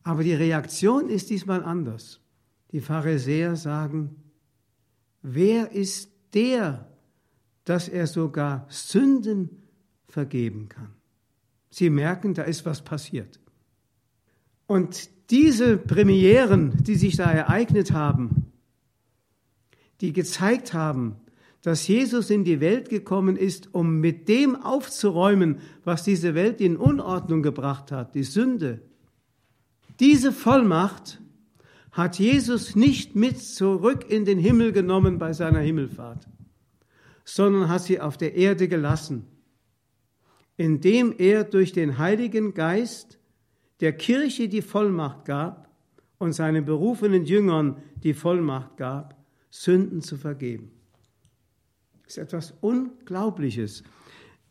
Aber 0.03 0.23
die 0.23 0.35
Reaktion 0.35 1.09
ist 1.09 1.31
diesmal 1.31 1.65
anders. 1.65 2.21
Die 2.73 2.81
Pharisäer 2.81 3.57
sagen, 3.57 4.17
wer 5.23 5.73
ist 5.73 6.11
der, 6.35 6.87
dass 7.65 7.89
er 7.89 8.07
sogar 8.07 8.67
Sünden 8.69 9.63
vergeben 10.09 10.69
kann. 10.69 10.95
Sie 11.71 11.91
merken, 11.91 12.35
da 12.35 12.43
ist 12.43 12.65
was 12.67 12.83
passiert. 12.83 13.41
Und 14.67 15.11
diese 15.31 15.77
Premieren, 15.77 16.85
die 16.85 16.95
sich 16.95 17.17
da 17.17 17.31
ereignet 17.31 17.93
haben, 17.93 18.53
die 20.01 20.13
gezeigt 20.13 20.75
haben, 20.75 21.17
dass 21.63 21.89
Jesus 21.89 22.29
in 22.29 22.45
die 22.45 22.61
Welt 22.61 22.91
gekommen 22.91 23.37
ist, 23.37 23.75
um 23.75 24.01
mit 24.01 24.29
dem 24.29 24.55
aufzuräumen, 24.55 25.61
was 25.83 26.05
diese 26.05 26.35
Welt 26.35 26.61
in 26.61 26.77
Unordnung 26.77 27.43
gebracht 27.43 27.91
hat, 27.91 28.15
die 28.15 28.23
Sünde. 28.23 28.83
Diese 29.99 30.31
Vollmacht 30.31 31.23
hat 31.91 32.19
Jesus 32.19 32.77
nicht 32.77 33.17
mit 33.17 33.41
zurück 33.41 34.11
in 34.11 34.27
den 34.27 34.39
Himmel 34.39 34.73
genommen 34.73 35.19
bei 35.19 35.33
seiner 35.33 35.61
Himmelfahrt 35.61 36.29
sondern 37.25 37.69
hat 37.69 37.83
sie 37.83 38.01
auf 38.01 38.17
der 38.17 38.35
Erde 38.35 38.69
gelassen, 38.69 39.25
indem 40.57 41.15
er 41.17 41.45
durch 41.45 41.73
den 41.73 41.99
Heiligen 41.99 42.55
Geist 42.55 43.19
der 43.81 43.93
Kirche 43.93 44.49
die 44.49 44.63
Vollmacht 44.63 45.25
gab 45.25 45.69
und 46.19 46.33
seinen 46.33 46.65
berufenen 46.65 47.25
Jüngern 47.25 47.83
die 48.03 48.15
Vollmacht 48.15 48.77
gab, 48.77 49.17
Sünden 49.51 50.03
zu 50.03 50.17
vergeben. 50.17 50.71
Das 52.05 52.17
ist 52.17 52.19
etwas 52.19 52.55
Unglaubliches. 52.61 53.83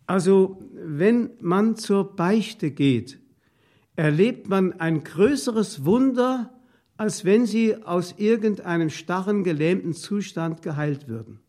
Also 0.06 0.62
wenn 0.74 1.32
man 1.40 1.76
zur 1.76 2.16
Beichte 2.16 2.72
geht, 2.72 3.20
erlebt 3.96 4.50
man 4.50 4.74
ein 4.74 5.04
größeres 5.04 5.86
Wunder, 5.86 6.60
als 6.98 7.26
wenn 7.26 7.46
sie 7.46 7.84
aus 7.84 8.16
irgendeinem 8.18 8.90
starren, 8.90 9.44
gelähmten 9.44 9.94
Zustand 9.94 10.62
geheilt 10.62 11.08
würden 11.08 11.43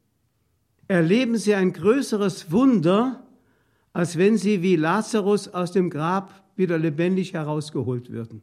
erleben 0.88 1.36
sie 1.36 1.54
ein 1.54 1.72
größeres 1.72 2.50
Wunder, 2.50 3.26
als 3.92 4.18
wenn 4.18 4.36
sie 4.36 4.62
wie 4.62 4.76
Lazarus 4.76 5.48
aus 5.48 5.72
dem 5.72 5.90
Grab 5.90 6.42
wieder 6.56 6.78
lebendig 6.78 7.32
herausgeholt 7.32 8.10
würden. 8.10 8.42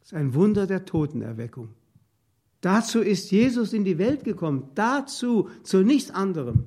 Das 0.00 0.12
ist 0.12 0.18
ein 0.18 0.34
Wunder 0.34 0.66
der 0.66 0.84
Totenerweckung. 0.84 1.68
Dazu 2.60 3.00
ist 3.00 3.30
Jesus 3.30 3.72
in 3.72 3.84
die 3.84 3.98
Welt 3.98 4.24
gekommen, 4.24 4.70
dazu, 4.74 5.48
zu 5.62 5.82
nichts 5.82 6.10
anderem. 6.10 6.66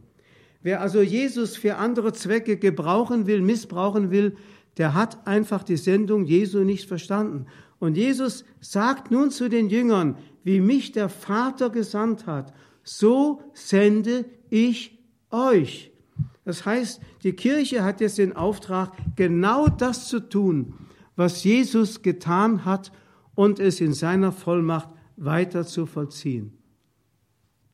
Wer 0.62 0.81
also 0.81 1.01
Jesus 1.01 1.55
für 1.55 1.77
andere 1.77 2.13
Zwecke 2.13 2.57
gebrauchen 2.57 3.25
will, 3.25 3.41
missbrauchen 3.41 4.12
will, 4.12 4.36
der 4.77 4.93
hat 4.93 5.25
einfach 5.25 5.63
die 5.63 5.77
Sendung 5.77 6.25
Jesu 6.25 6.60
nicht 6.60 6.88
verstanden. 6.88 7.47
Und 7.79 7.97
Jesus 7.97 8.45
sagt 8.60 9.12
nun 9.12 9.31
zu 9.31 9.49
den 9.49 9.69
Jüngern, 9.69 10.17
wie 10.43 10.62
mich 10.62 10.91
der 10.91 11.10
Vater 11.10 11.69
gesandt 11.69 12.25
hat, 12.27 12.53
so 12.83 13.41
sende 13.53 14.25
ich 14.49 14.97
euch. 15.31 15.91
Das 16.45 16.65
heißt, 16.65 17.01
die 17.23 17.33
Kirche 17.33 17.83
hat 17.83 17.99
jetzt 17.99 18.17
den 18.17 18.36
Auftrag, 18.36 18.93
genau 19.15 19.67
das 19.67 20.07
zu 20.07 20.19
tun, 20.19 20.75
was 21.15 21.43
Jesus 21.43 22.01
getan 22.01 22.63
hat 22.63 22.91
und 23.36 23.60
es 23.60 23.81
in 23.81 23.93
seiner 23.93 24.31
Vollmacht 24.31 24.89
weiter 25.17 25.65
zu 25.65 25.86
vollziehen. 25.86 26.57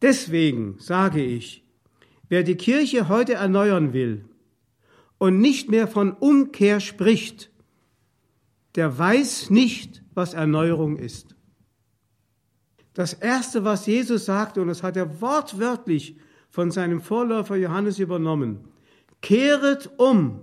Deswegen 0.01 0.75
sage 0.79 1.23
ich, 1.23 1.63
wer 2.29 2.43
die 2.43 2.55
Kirche 2.55 3.09
heute 3.09 3.35
erneuern 3.35 3.93
will 3.93 4.25
und 5.17 5.39
nicht 5.39 5.69
mehr 5.69 5.87
von 5.87 6.11
Umkehr 6.11 6.79
spricht, 6.79 7.51
der 8.75 8.97
weiß 8.97 9.49
nicht, 9.49 10.03
was 10.13 10.33
Erneuerung 10.33 10.97
ist. 10.97 11.35
Das 12.93 13.13
Erste, 13.13 13.63
was 13.63 13.85
Jesus 13.85 14.25
sagte, 14.25 14.61
und 14.61 14.67
das 14.67 14.83
hat 14.83 14.97
er 14.97 15.21
wortwörtlich 15.21 16.17
von 16.53 16.69
seinem 16.69 17.01
Vorläufer 17.01 17.55
Johannes 17.55 17.97
übernommen, 17.97 18.59
kehret 19.21 19.89
um 19.97 20.39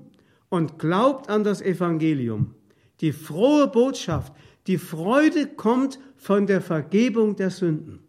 und 0.49 0.77
glaubt 0.77 1.31
an 1.31 1.45
das 1.45 1.63
Evangelium. 1.63 2.57
Die 3.01 3.13
frohe 3.13 3.69
Botschaft, 3.69 4.33
die 4.67 4.77
Freude 4.77 5.47
kommt 5.47 6.01
von 6.17 6.49
der 6.49 6.63
Vergebung 6.63 7.37
der 7.37 7.51
Sünden. 7.51 8.01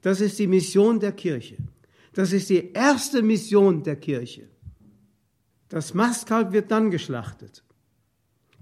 Das 0.00 0.20
ist 0.20 0.38
die 0.38 0.46
Mission 0.46 1.00
der 1.00 1.10
Kirche. 1.10 1.56
Das 2.12 2.32
ist 2.32 2.50
die 2.50 2.70
erste 2.72 3.20
Mission 3.20 3.82
der 3.82 3.96
Kirche. 3.96 4.48
Das 5.68 5.92
Mastkalb 5.92 6.52
wird 6.52 6.70
dann 6.70 6.92
geschlachtet. 6.92 7.64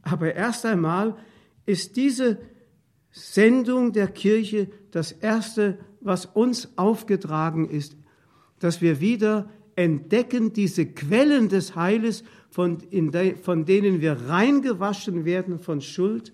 Aber 0.00 0.34
erst 0.34 0.64
einmal 0.64 1.14
ist 1.66 1.96
diese 1.96 2.38
Sendung 3.10 3.92
der 3.92 4.08
Kirche 4.08 4.70
das 4.92 5.12
Erste, 5.12 5.78
was 6.00 6.24
uns 6.24 6.70
aufgetragen 6.78 7.68
ist, 7.68 7.97
dass 8.58 8.80
wir 8.80 9.00
wieder 9.00 9.48
entdecken 9.76 10.52
diese 10.52 10.86
Quellen 10.86 11.48
des 11.48 11.76
Heiles, 11.76 12.24
von, 12.50 12.78
de, 12.90 13.36
von 13.36 13.64
denen 13.64 14.00
wir 14.00 14.12
reingewaschen 14.28 15.24
werden 15.24 15.58
von 15.58 15.80
Schuld, 15.80 16.32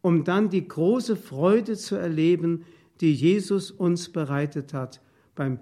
um 0.00 0.24
dann 0.24 0.50
die 0.50 0.66
große 0.66 1.16
Freude 1.16 1.76
zu 1.76 1.96
erleben, 1.96 2.64
die 3.00 3.12
Jesus 3.12 3.70
uns 3.70 4.08
bereitet 4.08 4.72
hat 4.72 5.00
beim 5.34 5.58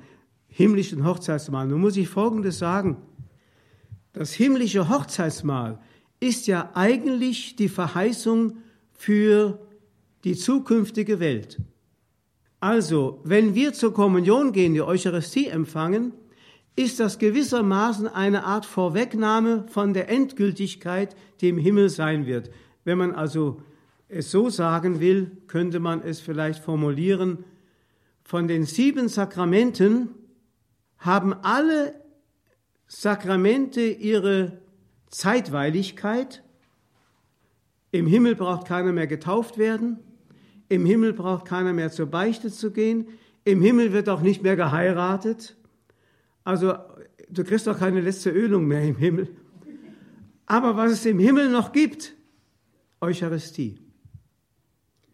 himmlischen 0.48 1.04
Hochzeitsmahl. 1.04 1.66
Nun 1.66 1.80
muss 1.80 1.96
ich 1.96 2.08
Folgendes 2.08 2.58
sagen. 2.58 2.96
Das 4.12 4.32
himmlische 4.32 4.88
Hochzeitsmahl 4.88 5.80
ist 6.20 6.46
ja 6.46 6.70
eigentlich 6.74 7.56
die 7.56 7.68
Verheißung 7.68 8.58
für 8.92 9.58
die 10.22 10.36
zukünftige 10.36 11.18
Welt. 11.20 11.58
Also, 12.64 13.20
wenn 13.24 13.54
wir 13.54 13.74
zur 13.74 13.92
Kommunion 13.92 14.52
gehen, 14.52 14.72
die 14.72 14.80
Eucharistie 14.80 15.48
empfangen, 15.48 16.14
ist 16.76 16.98
das 16.98 17.18
gewissermaßen 17.18 18.08
eine 18.08 18.44
Art 18.44 18.64
Vorwegnahme 18.64 19.66
von 19.68 19.92
der 19.92 20.08
Endgültigkeit, 20.08 21.14
die 21.42 21.50
im 21.50 21.58
Himmel 21.58 21.90
sein 21.90 22.24
wird. 22.24 22.50
Wenn 22.84 22.96
man 22.96 23.12
also 23.12 23.60
es 24.08 24.30
so 24.30 24.48
sagen 24.48 24.98
will, 24.98 25.36
könnte 25.46 25.78
man 25.78 26.00
es 26.00 26.20
vielleicht 26.20 26.64
formulieren, 26.64 27.44
von 28.22 28.48
den 28.48 28.64
sieben 28.64 29.10
Sakramenten 29.10 30.14
haben 30.96 31.34
alle 31.34 31.92
Sakramente 32.86 33.82
ihre 33.82 34.56
Zeitweiligkeit. 35.10 36.42
Im 37.90 38.06
Himmel 38.06 38.36
braucht 38.36 38.66
keiner 38.66 38.92
mehr 38.92 39.06
getauft 39.06 39.58
werden. 39.58 39.98
Im 40.68 40.86
Himmel 40.86 41.12
braucht 41.12 41.46
keiner 41.46 41.72
mehr 41.72 41.90
zur 41.90 42.06
Beichte 42.06 42.50
zu 42.50 42.70
gehen. 42.70 43.08
Im 43.44 43.60
Himmel 43.60 43.92
wird 43.92 44.08
auch 44.08 44.22
nicht 44.22 44.42
mehr 44.42 44.56
geheiratet. 44.56 45.56
Also 46.44 46.74
du 47.28 47.44
kriegst 47.44 47.68
auch 47.68 47.78
keine 47.78 48.00
letzte 48.00 48.30
Ölung 48.30 48.66
mehr 48.66 48.82
im 48.82 48.96
Himmel. 48.96 49.28
Aber 50.46 50.76
was 50.76 50.92
es 50.92 51.06
im 51.06 51.18
Himmel 51.18 51.50
noch 51.50 51.72
gibt, 51.72 52.14
Eucharistie. 53.00 53.78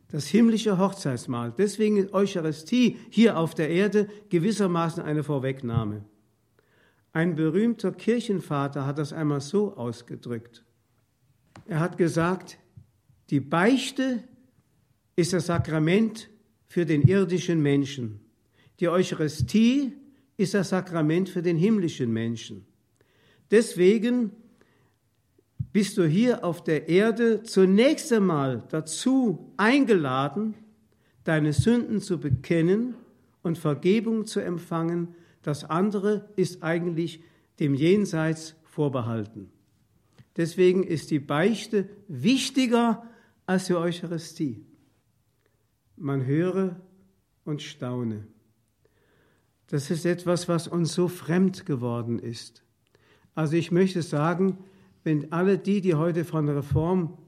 Das 0.08 0.26
himmlische 0.26 0.78
Hochzeitsmahl. 0.78 1.52
Deswegen 1.56 1.96
ist 1.96 2.12
Eucharistie 2.12 2.98
hier 3.10 3.38
auf 3.38 3.54
der 3.54 3.70
Erde 3.70 4.08
gewissermaßen 4.28 5.02
eine 5.02 5.22
Vorwegnahme. 5.22 6.04
Ein 7.12 7.34
berühmter 7.36 7.92
Kirchenvater 7.92 8.86
hat 8.86 8.98
das 8.98 9.12
einmal 9.12 9.40
so 9.40 9.76
ausgedrückt. 9.76 10.64
Er 11.66 11.80
hat 11.80 11.96
gesagt, 11.96 12.58
die 13.30 13.40
Beichte 13.40 14.24
ist 15.20 15.34
das 15.34 15.46
Sakrament 15.46 16.30
für 16.66 16.86
den 16.86 17.02
irdischen 17.02 17.60
Menschen. 17.60 18.20
Die 18.80 18.88
Eucharistie 18.88 19.92
ist 20.38 20.54
das 20.54 20.70
Sakrament 20.70 21.28
für 21.28 21.42
den 21.42 21.58
himmlischen 21.58 22.10
Menschen. 22.10 22.64
Deswegen 23.50 24.32
bist 25.72 25.98
du 25.98 26.06
hier 26.06 26.42
auf 26.42 26.64
der 26.64 26.88
Erde 26.88 27.42
zunächst 27.42 28.10
einmal 28.12 28.64
dazu 28.70 29.52
eingeladen, 29.58 30.54
deine 31.24 31.52
Sünden 31.52 32.00
zu 32.00 32.18
bekennen 32.18 32.94
und 33.42 33.58
Vergebung 33.58 34.24
zu 34.24 34.40
empfangen. 34.40 35.14
Das 35.42 35.64
andere 35.64 36.30
ist 36.36 36.62
eigentlich 36.62 37.22
dem 37.60 37.74
Jenseits 37.74 38.54
vorbehalten. 38.64 39.50
Deswegen 40.36 40.82
ist 40.82 41.10
die 41.10 41.18
Beichte 41.18 41.90
wichtiger 42.08 43.06
als 43.44 43.66
die 43.66 43.74
Eucharistie. 43.74 44.64
Man 46.00 46.24
höre 46.24 46.80
und 47.44 47.60
staune. 47.60 48.26
Das 49.66 49.90
ist 49.90 50.06
etwas, 50.06 50.48
was 50.48 50.66
uns 50.66 50.94
so 50.94 51.08
fremd 51.08 51.66
geworden 51.66 52.18
ist. 52.18 52.64
Also 53.34 53.56
ich 53.56 53.70
möchte 53.70 54.00
sagen, 54.00 54.56
wenn 55.04 55.30
alle 55.30 55.58
die, 55.58 55.82
die 55.82 55.94
heute 55.94 56.24
von 56.24 56.48
Reform 56.48 57.18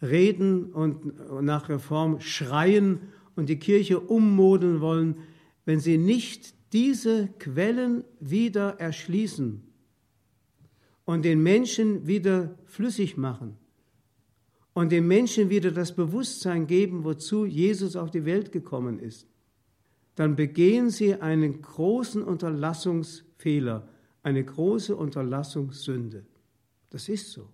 reden 0.00 0.72
und 0.72 1.44
nach 1.44 1.68
Reform 1.68 2.20
schreien 2.20 3.00
und 3.36 3.50
die 3.50 3.58
Kirche 3.58 4.00
ummodeln 4.00 4.80
wollen, 4.80 5.16
wenn 5.66 5.78
sie 5.78 5.98
nicht 5.98 6.54
diese 6.72 7.28
Quellen 7.38 8.04
wieder 8.18 8.80
erschließen 8.80 9.62
und 11.04 11.24
den 11.26 11.42
Menschen 11.42 12.06
wieder 12.06 12.58
flüssig 12.64 13.18
machen, 13.18 13.58
und 14.72 14.92
den 14.92 15.06
Menschen 15.06 15.50
wieder 15.50 15.70
das 15.70 15.94
Bewusstsein 15.94 16.66
geben, 16.66 17.04
wozu 17.04 17.44
Jesus 17.44 17.96
auf 17.96 18.10
die 18.10 18.24
Welt 18.24 18.52
gekommen 18.52 18.98
ist, 18.98 19.26
dann 20.14 20.36
begehen 20.36 20.90
sie 20.90 21.14
einen 21.14 21.62
großen 21.62 22.22
Unterlassungsfehler, 22.22 23.88
eine 24.22 24.44
große 24.44 24.94
Unterlassungssünde. 24.94 26.26
Das 26.90 27.08
ist 27.08 27.32
so. 27.32 27.48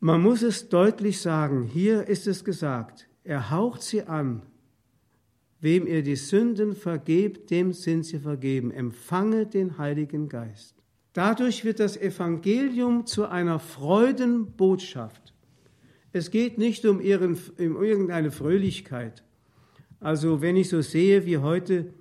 Man 0.00 0.22
muss 0.22 0.42
es 0.42 0.68
deutlich 0.68 1.20
sagen, 1.20 1.64
hier 1.64 2.06
ist 2.06 2.26
es 2.26 2.44
gesagt, 2.44 3.08
er 3.24 3.50
haucht 3.50 3.82
sie 3.82 4.02
an, 4.02 4.42
wem 5.60 5.86
ihr 5.86 6.02
die 6.02 6.16
Sünden 6.16 6.74
vergebt, 6.74 7.50
dem 7.50 7.72
sind 7.72 8.04
sie 8.04 8.18
vergeben, 8.18 8.70
empfange 8.70 9.46
den 9.46 9.78
Heiligen 9.78 10.28
Geist. 10.28 10.76
Dadurch 11.12 11.64
wird 11.64 11.80
das 11.80 11.96
Evangelium 11.96 13.06
zu 13.06 13.26
einer 13.26 13.58
Freudenbotschaft. 13.58 15.25
Es 16.16 16.30
geht 16.30 16.56
nicht 16.56 16.86
um, 16.86 17.02
ihren, 17.02 17.36
um 17.58 17.82
irgendeine 17.82 18.30
Fröhlichkeit. 18.30 19.22
Also 20.00 20.40
wenn 20.40 20.56
ich 20.56 20.70
so 20.70 20.80
sehe, 20.80 21.26
wie 21.26 21.36
heute 21.36 21.92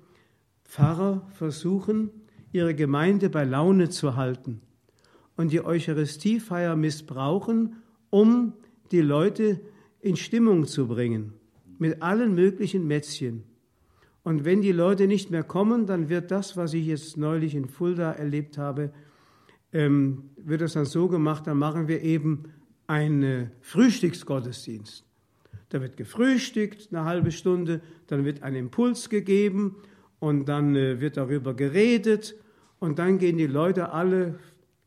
Pfarrer 0.63 1.28
versuchen, 1.34 2.12
ihre 2.54 2.73
Gemeinde 2.73 3.30
bei 3.30 3.43
Laune 3.43 3.89
zu 3.89 4.15
halten 4.15 4.62
und 5.36 5.51
die 5.51 5.65
Eucharistiefeier 5.65 6.78
missbrauchen, 6.78 7.75
um 8.10 8.54
die 8.91 9.01
Leute 9.01 9.60
in 9.99 10.15
Stimmung 10.15 10.65
zu 10.65 10.88
bringen, 10.88 11.34
mit 11.78 12.01
allen 12.01 12.36
möglichen 12.36 12.88
Mätzchen. 12.88 13.43
Und 14.23 14.45
wenn 14.45 14.62
die 14.62 14.71
Leute 14.71 15.08
nicht 15.08 15.30
mehr 15.30 15.43
kommen, 15.43 15.88
dann 15.88 16.08
wird 16.08 16.32
das, 16.32 16.56
was 16.56 16.73
ich 16.73 16.86
jetzt 16.86 17.17
neulich 17.17 17.54
in 17.54 17.67
Fulda 17.67 18.13
erlebt 18.13 18.58
habe, 18.58 18.93
ähm, 19.73 20.30
wird 20.38 20.62
das 20.62 20.71
dann 20.71 20.86
so 20.86 21.10
gemacht, 21.10 21.47
dann 21.47 21.58
machen 21.58 21.89
wir 21.89 22.01
eben 22.01 22.45
ein 22.88 23.52
Frühstücksgottesdienst. 23.62 25.04
Da 25.69 25.82
wird 25.82 25.98
gefrühstückt 25.98 26.89
eine 26.91 27.06
halbe 27.06 27.32
Stunde, 27.32 27.82
dann 28.08 28.24
wird 28.24 28.43
ein 28.43 28.56
Impuls 28.56 29.10
gegeben 29.10 29.76
und 30.19 30.45
dann 30.45 30.76
äh, 30.76 31.00
wird 31.02 31.17
darüber 31.17 31.54
geredet 31.54 32.36
und 32.80 33.00
dann 33.00 33.17
gehen 33.17 33.38
die 33.38 33.48
Leute 33.48 33.91
alle 33.91 34.39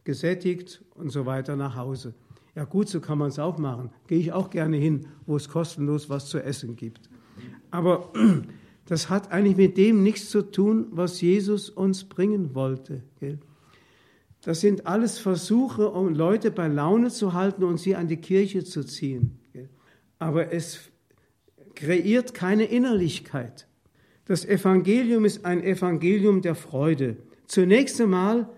gesättigt 0.05 0.83
und 0.95 1.11
so 1.11 1.27
weiter 1.27 1.57
nach 1.57 1.77
Hause. 1.77 2.15
Ja 2.55 2.65
gut, 2.65 2.89
so 2.89 3.01
kann 3.01 3.19
man 3.19 3.29
es 3.29 3.39
auch 3.39 3.59
machen. 3.59 3.91
Gehe 4.07 4.19
ich 4.19 4.33
auch 4.33 4.51
gerne 4.51 4.77
hin, 4.77 5.07
wo 5.27 5.37
es 5.37 5.49
kostenlos 5.49 6.09
was 6.09 6.27
zu 6.27 6.43
essen 6.43 6.77
gibt. 6.77 7.09
Aber 7.71 8.13
das 8.87 9.11
hat 9.11 9.31
eigentlich 9.31 9.57
mit 9.57 9.77
dem 9.77 10.03
nichts 10.03 10.31
zu 10.31 10.43
tun, 10.43 10.87
was 10.91 11.21
Jesus 11.21 11.71
uns 11.71 12.05
bringen 12.05 12.55
wollte. 12.55 13.03
Das 14.42 14.61
sind 14.61 14.87
alles 14.87 15.18
Versuche, 15.18 15.90
um 15.90 16.14
Leute 16.14 16.51
bei 16.51 16.68
Laune 16.68 17.11
zu 17.11 17.33
halten 17.33 17.64
und 17.64 17.79
sie 17.79 17.96
an 17.96 18.09
die 18.09 18.18
Kirche 18.18 18.64
zu 18.64 18.85
ziehen. 18.85 19.38
Aber 20.18 20.53
es 20.53 20.90
kreiert 21.74 22.35
keine 22.35 22.64
Innerlichkeit. 22.64 23.66
Das 24.24 24.44
Evangelium 24.44 25.24
ist 25.24 25.44
ein 25.44 25.62
Evangelium 25.62 26.42
der 26.42 26.55
Freude. 26.55 27.16
Zunächst 27.46 28.01
einmal 28.01 28.48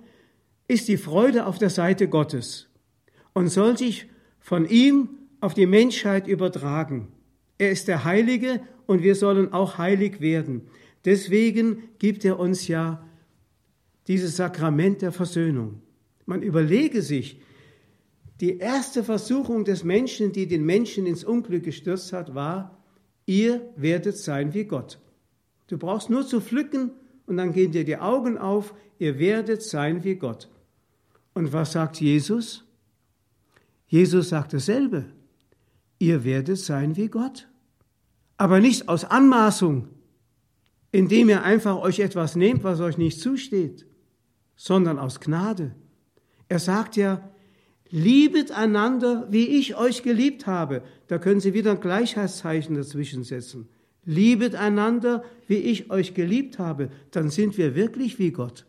ist 0.68 0.88
die 0.88 0.96
Freude 0.96 1.46
auf 1.46 1.58
der 1.58 1.70
Seite 1.70 2.08
Gottes 2.08 2.68
und 3.32 3.48
soll 3.48 3.76
sich 3.76 4.08
von 4.38 4.66
ihm 4.68 5.10
auf 5.40 5.54
die 5.54 5.66
Menschheit 5.66 6.26
übertragen. 6.26 7.08
Er 7.58 7.70
ist 7.70 7.88
der 7.88 8.04
Heilige 8.04 8.60
und 8.86 9.02
wir 9.02 9.14
sollen 9.14 9.52
auch 9.52 9.78
heilig 9.78 10.20
werden. 10.20 10.62
Deswegen 11.04 11.84
gibt 11.98 12.24
er 12.24 12.38
uns 12.38 12.68
ja 12.68 13.06
dieses 14.10 14.34
Sakrament 14.34 15.02
der 15.02 15.12
Versöhnung. 15.12 15.82
Man 16.26 16.42
überlege 16.42 17.00
sich, 17.00 17.40
die 18.40 18.58
erste 18.58 19.04
Versuchung 19.04 19.64
des 19.64 19.84
Menschen, 19.84 20.32
die 20.32 20.48
den 20.48 20.64
Menschen 20.64 21.06
ins 21.06 21.22
Unglück 21.22 21.62
gestürzt 21.62 22.12
hat, 22.12 22.34
war, 22.34 22.76
ihr 23.24 23.70
werdet 23.76 24.16
sein 24.16 24.52
wie 24.52 24.64
Gott. 24.64 24.98
Du 25.68 25.78
brauchst 25.78 26.10
nur 26.10 26.26
zu 26.26 26.40
pflücken 26.40 26.90
und 27.26 27.36
dann 27.36 27.52
gehen 27.52 27.70
dir 27.70 27.84
die 27.84 27.98
Augen 27.98 28.36
auf, 28.36 28.74
ihr 28.98 29.20
werdet 29.20 29.62
sein 29.62 30.02
wie 30.02 30.16
Gott. 30.16 30.48
Und 31.32 31.52
was 31.52 31.70
sagt 31.70 32.00
Jesus? 32.00 32.64
Jesus 33.86 34.30
sagt 34.30 34.52
dasselbe. 34.54 35.04
Ihr 36.00 36.24
werdet 36.24 36.58
sein 36.58 36.96
wie 36.96 37.06
Gott. 37.06 37.46
Aber 38.38 38.58
nicht 38.58 38.88
aus 38.88 39.04
Anmaßung, 39.04 39.86
indem 40.90 41.28
ihr 41.28 41.44
einfach 41.44 41.76
euch 41.76 42.00
etwas 42.00 42.34
nehmt, 42.34 42.64
was 42.64 42.80
euch 42.80 42.98
nicht 42.98 43.20
zusteht, 43.20 43.86
sondern 44.62 44.98
aus 44.98 45.20
Gnade. 45.20 45.70
Er 46.50 46.58
sagt 46.58 46.94
ja, 46.96 47.30
liebet 47.88 48.52
einander, 48.52 49.26
wie 49.30 49.46
ich 49.46 49.74
euch 49.76 50.02
geliebt 50.02 50.46
habe. 50.46 50.82
Da 51.06 51.16
können 51.16 51.40
Sie 51.40 51.54
wieder 51.54 51.70
ein 51.70 51.80
Gleichheitszeichen 51.80 52.74
dazwischen 52.74 53.24
setzen. 53.24 53.70
Liebet 54.04 54.54
einander, 54.54 55.24
wie 55.46 55.56
ich 55.56 55.90
euch 55.90 56.12
geliebt 56.12 56.58
habe. 56.58 56.90
Dann 57.10 57.30
sind 57.30 57.56
wir 57.56 57.74
wirklich 57.74 58.18
wie 58.18 58.32
Gott. 58.32 58.66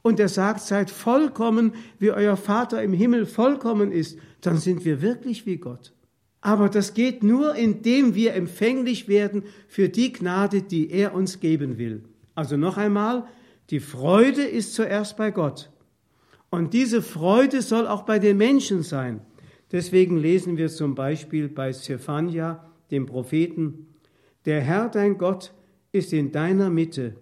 Und 0.00 0.20
er 0.20 0.30
sagt, 0.30 0.60
seid 0.60 0.90
vollkommen, 0.90 1.74
wie 1.98 2.10
euer 2.10 2.38
Vater 2.38 2.82
im 2.82 2.94
Himmel 2.94 3.26
vollkommen 3.26 3.92
ist. 3.92 4.18
Dann 4.40 4.56
sind 4.56 4.86
wir 4.86 5.02
wirklich 5.02 5.44
wie 5.44 5.58
Gott. 5.58 5.92
Aber 6.40 6.70
das 6.70 6.94
geht 6.94 7.22
nur, 7.22 7.56
indem 7.56 8.14
wir 8.14 8.32
empfänglich 8.32 9.06
werden 9.06 9.42
für 9.68 9.90
die 9.90 10.14
Gnade, 10.14 10.62
die 10.62 10.90
er 10.90 11.14
uns 11.14 11.40
geben 11.40 11.76
will. 11.76 12.04
Also 12.34 12.56
noch 12.56 12.78
einmal, 12.78 13.28
die 13.70 13.80
Freude 13.80 14.42
ist 14.42 14.74
zuerst 14.74 15.16
bei 15.16 15.30
Gott. 15.30 15.70
Und 16.50 16.72
diese 16.74 17.02
Freude 17.02 17.62
soll 17.62 17.86
auch 17.86 18.02
bei 18.02 18.18
den 18.18 18.36
Menschen 18.36 18.82
sein. 18.82 19.20
Deswegen 19.72 20.18
lesen 20.18 20.56
wir 20.56 20.68
zum 20.68 20.94
Beispiel 20.94 21.48
bei 21.48 21.72
Zephania, 21.72 22.64
dem 22.90 23.06
Propheten, 23.06 23.88
der 24.44 24.60
Herr 24.60 24.88
dein 24.88 25.18
Gott 25.18 25.52
ist 25.90 26.12
in 26.12 26.30
deiner 26.30 26.70
Mitte, 26.70 27.14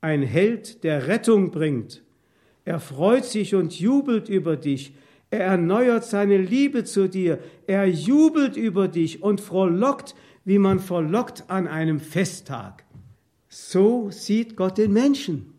ein 0.00 0.22
Held, 0.22 0.84
der 0.84 1.08
Rettung 1.08 1.50
bringt. 1.50 2.02
Er 2.64 2.78
freut 2.78 3.24
sich 3.24 3.54
und 3.54 3.78
jubelt 3.80 4.28
über 4.28 4.56
dich, 4.56 4.94
er 5.30 5.44
erneuert 5.44 6.04
seine 6.04 6.38
Liebe 6.38 6.84
zu 6.84 7.08
dir. 7.08 7.38
Er 7.66 7.86
jubelt 7.86 8.56
über 8.56 8.88
dich 8.88 9.22
und 9.22 9.40
frohlockt, 9.40 10.16
wie 10.44 10.58
man 10.58 10.80
frohlockt 10.80 11.44
an 11.48 11.68
einem 11.68 12.00
Festtag. 12.00 12.84
So 13.48 14.10
sieht 14.10 14.56
Gott 14.56 14.78
den 14.78 14.92
Menschen. 14.92 15.54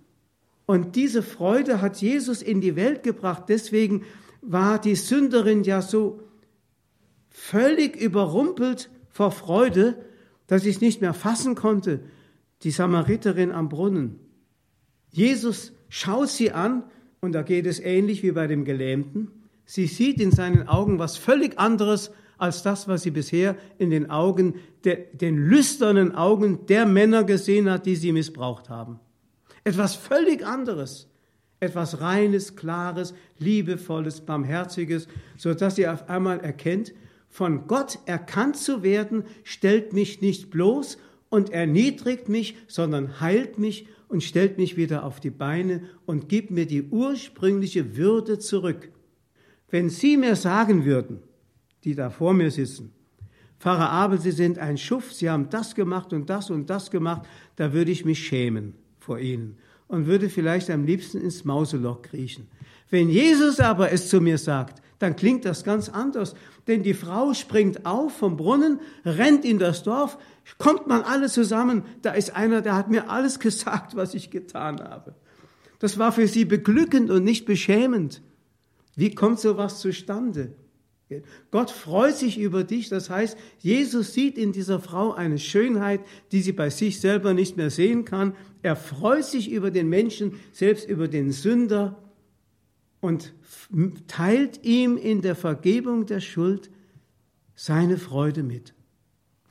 Und 0.72 0.96
diese 0.96 1.22
Freude 1.22 1.82
hat 1.82 1.98
Jesus 1.98 2.42
in 2.42 2.62
die 2.62 2.78
Welt 2.78 3.04
gebracht. 3.04 3.50
Deswegen 3.50 4.06
war 4.42 4.80
die 4.80 4.96
Sünderin 4.96 5.64
ja 5.66 5.82
so 5.82 6.22
völlig 7.30 7.98
überrumpelt 7.98 8.90
vor 9.10 9.32
Freude, 9.32 9.98
dass 10.48 10.62
sie 10.62 10.70
es 10.70 10.80
nicht 10.80 11.02
mehr 11.02 11.14
fassen 11.14 11.56
konnte, 11.56 12.00
die 12.62 12.72
Samariterin 12.72 13.52
am 13.52 13.68
Brunnen. 13.68 14.22
Jesus 15.10 15.74
schaut 15.90 16.30
sie 16.30 16.54
an, 16.54 16.86
und 17.20 17.34
da 17.34 17.42
geht 17.42 17.66
es 17.66 17.82
ähnlich 17.82 18.24
wie 18.24 18.32
bei 18.32 18.48
dem 18.48 18.64
Gelähmten. 18.64 19.30
Sie 19.66 19.88
sieht 19.88 20.22
in 20.22 20.32
seinen 20.32 20.70
Augen 20.70 21.00
was 21.00 21.18
völlig 21.18 21.60
anderes 21.60 22.12
als 22.38 22.64
das, 22.64 22.88
was 22.88 23.04
sie 23.04 23.12
bisher 23.12 23.58
in 23.78 23.90
den 23.90 24.10
Augen, 24.10 24.56
der, 24.86 24.96
den 24.96 25.36
lüsternen 25.36 26.16
Augen 26.16 26.66
der 26.68 26.86
Männer 26.86 27.26
gesehen 27.26 27.70
hat, 27.70 27.86
die 27.86 27.98
sie 27.98 28.14
missbraucht 28.14 28.70
haben. 28.70 29.02
Etwas 29.64 29.96
völlig 29.96 30.46
anderes. 30.46 31.08
Etwas 31.60 32.02
reines, 32.02 32.56
klares, 32.56 33.14
liebevolles, 33.38 34.22
barmherziges, 34.22 35.08
so 35.38 35.54
dass 35.54 35.76
sie 35.76 35.88
auf 35.88 36.10
einmal 36.10 36.40
erkennt, 36.40 36.92
von 37.30 37.68
Gott 37.68 38.00
erkannt 38.08 38.58
zu 38.58 38.82
werden, 38.82 39.24
stellt 39.44 39.94
mich 39.94 40.22
nicht 40.22 40.50
bloß 40.50 40.98
und 41.30 41.52
erniedrigt 41.52 42.30
mich, 42.30 42.58
sondern 42.68 43.22
heilt 43.22 43.60
mich 43.60 43.88
und 44.08 44.24
stellt 44.24 44.58
mich 44.58 44.76
wieder 44.76 45.06
auf 45.06 45.20
die 45.20 45.30
Beine 45.30 45.84
und 46.08 46.30
gibt 46.30 46.50
mir 46.50 46.66
die 46.66 46.82
ursprüngliche 46.82 47.96
Würde 47.96 48.40
zurück. 48.40 48.92
Wenn 49.70 49.90
Sie 49.90 50.18
mir 50.18 50.36
sagen 50.36 50.84
würden, 50.84 51.20
die 51.84 51.94
da 51.94 52.10
vor 52.10 52.34
mir 52.34 52.50
sitzen, 52.50 52.92
Pfarrer 53.60 53.92
Abel, 53.92 54.20
Sie 54.20 54.32
sind 54.32 54.58
ein 54.58 54.80
Schuft, 54.80 55.16
Sie 55.16 55.30
haben 55.30 55.50
das 55.52 55.76
gemacht 55.76 56.12
und 56.12 56.30
das 56.32 56.50
und 56.50 56.72
das 56.72 56.90
gemacht, 56.90 57.22
da 57.56 57.72
würde 57.72 57.92
ich 57.92 58.04
mich 58.04 58.26
schämen 58.26 58.81
vor 59.04 59.20
Ihnen 59.20 59.58
und 59.88 60.06
würde 60.06 60.30
vielleicht 60.30 60.70
am 60.70 60.86
liebsten 60.86 61.20
ins 61.20 61.44
Mauseloch 61.44 62.02
kriechen. 62.02 62.48
Wenn 62.90 63.10
Jesus 63.10 63.60
aber 63.60 63.92
es 63.92 64.10
zu 64.10 64.22
mir 64.22 64.38
sagt, 64.38 64.82
dann 65.02 65.16
klingt 65.16 65.46
das 65.46 65.64
ganz 65.64 65.90
anders. 65.90 66.36
Denn 66.68 66.84
die 66.84 66.94
Frau 66.94 67.34
springt 67.34 67.86
auf 67.86 68.14
vom 68.18 68.38
Brunnen, 68.38 68.80
rennt 69.04 69.46
in 69.46 69.58
das 69.58 69.84
Dorf, 69.84 70.18
kommt 70.58 70.88
man 70.88 71.02
alle 71.02 71.28
zusammen, 71.28 71.84
da 72.04 72.12
ist 72.12 72.36
einer, 72.36 72.62
der 72.62 72.76
hat 72.76 72.90
mir 72.90 73.10
alles 73.10 73.40
gesagt, 73.42 73.96
was 73.96 74.14
ich 74.14 74.30
getan 74.30 74.80
habe. 74.80 75.16
Das 75.80 75.98
war 75.98 76.12
für 76.12 76.28
sie 76.28 76.46
beglückend 76.46 77.10
und 77.10 77.24
nicht 77.24 77.46
beschämend. 77.46 78.22
Wie 78.96 79.16
kommt 79.16 79.40
sowas 79.40 79.80
zustande? 79.80 80.54
Gott 81.52 81.72
freut 81.72 82.16
sich 82.16 82.40
über 82.40 82.64
dich. 82.64 82.90
Das 82.90 83.10
heißt, 83.10 83.38
Jesus 83.60 84.14
sieht 84.14 84.38
in 84.38 84.52
dieser 84.52 84.80
Frau 84.80 85.14
eine 85.14 85.38
Schönheit, 85.38 86.02
die 86.32 86.42
sie 86.42 86.52
bei 86.52 86.70
sich 86.70 87.00
selber 87.00 87.34
nicht 87.34 87.58
mehr 87.58 87.70
sehen 87.70 88.06
kann. 88.06 88.36
Er 88.62 88.76
freut 88.76 89.26
sich 89.26 89.52
über 89.52 89.72
den 89.72 89.90
Menschen, 89.90 90.40
selbst 90.52 90.88
über 90.88 91.08
den 91.08 91.32
Sünder 91.32 91.98
und 93.00 93.34
teilt 94.08 94.64
ihm 94.64 94.98
in 94.98 95.22
der 95.22 95.36
Vergebung 95.36 96.06
der 96.06 96.20
Schuld 96.20 96.70
seine 97.56 97.98
Freude 97.98 98.44
mit. 98.44 98.74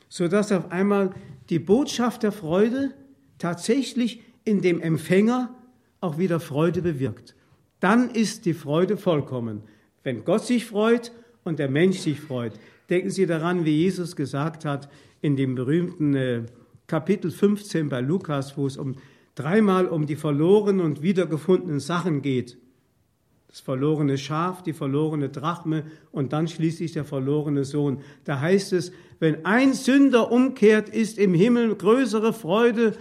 Sodass 0.08 0.52
auf 0.52 0.70
einmal 0.72 1.14
die 1.48 1.58
Botschaft 1.58 2.22
der 2.22 2.32
Freude 2.32 2.92
tatsächlich 3.38 4.22
in 4.44 4.62
dem 4.62 4.80
Empfänger 4.80 5.54
auch 6.00 6.18
wieder 6.18 6.40
Freude 6.40 6.82
bewirkt 6.82 7.34
dann 7.80 8.10
ist 8.10 8.44
die 8.44 8.54
Freude 8.54 8.96
vollkommen. 8.96 9.62
Wenn 10.02 10.24
Gott 10.24 10.44
sich 10.46 10.66
freut 10.66 11.12
und 11.44 11.58
der 11.58 11.70
Mensch 11.70 11.98
sich 11.98 12.20
freut. 12.20 12.52
Denken 12.88 13.10
Sie 13.10 13.26
daran, 13.26 13.64
wie 13.64 13.76
Jesus 13.76 14.16
gesagt 14.16 14.64
hat 14.64 14.88
in 15.20 15.36
dem 15.36 15.54
berühmten 15.54 16.14
äh, 16.14 16.42
Kapitel 16.86 17.30
15 17.30 17.88
bei 17.88 18.00
Lukas, 18.00 18.56
wo 18.56 18.66
es 18.66 18.76
um 18.76 18.96
dreimal 19.34 19.86
um 19.86 20.06
die 20.06 20.16
verlorenen 20.16 20.80
und 20.80 21.02
wiedergefundenen 21.02 21.80
Sachen 21.80 22.22
geht. 22.22 22.58
Das 23.48 23.60
verlorene 23.60 24.16
Schaf, 24.18 24.62
die 24.62 24.72
verlorene 24.72 25.28
Drachme 25.28 25.84
und 26.12 26.32
dann 26.32 26.46
schließlich 26.46 26.92
der 26.92 27.04
verlorene 27.04 27.64
Sohn. 27.64 28.00
Da 28.24 28.40
heißt 28.40 28.72
es, 28.72 28.92
wenn 29.18 29.44
ein 29.44 29.74
Sünder 29.74 30.30
umkehrt, 30.30 30.88
ist 30.88 31.18
im 31.18 31.34
Himmel 31.34 31.74
größere 31.74 32.32
Freude 32.32 32.94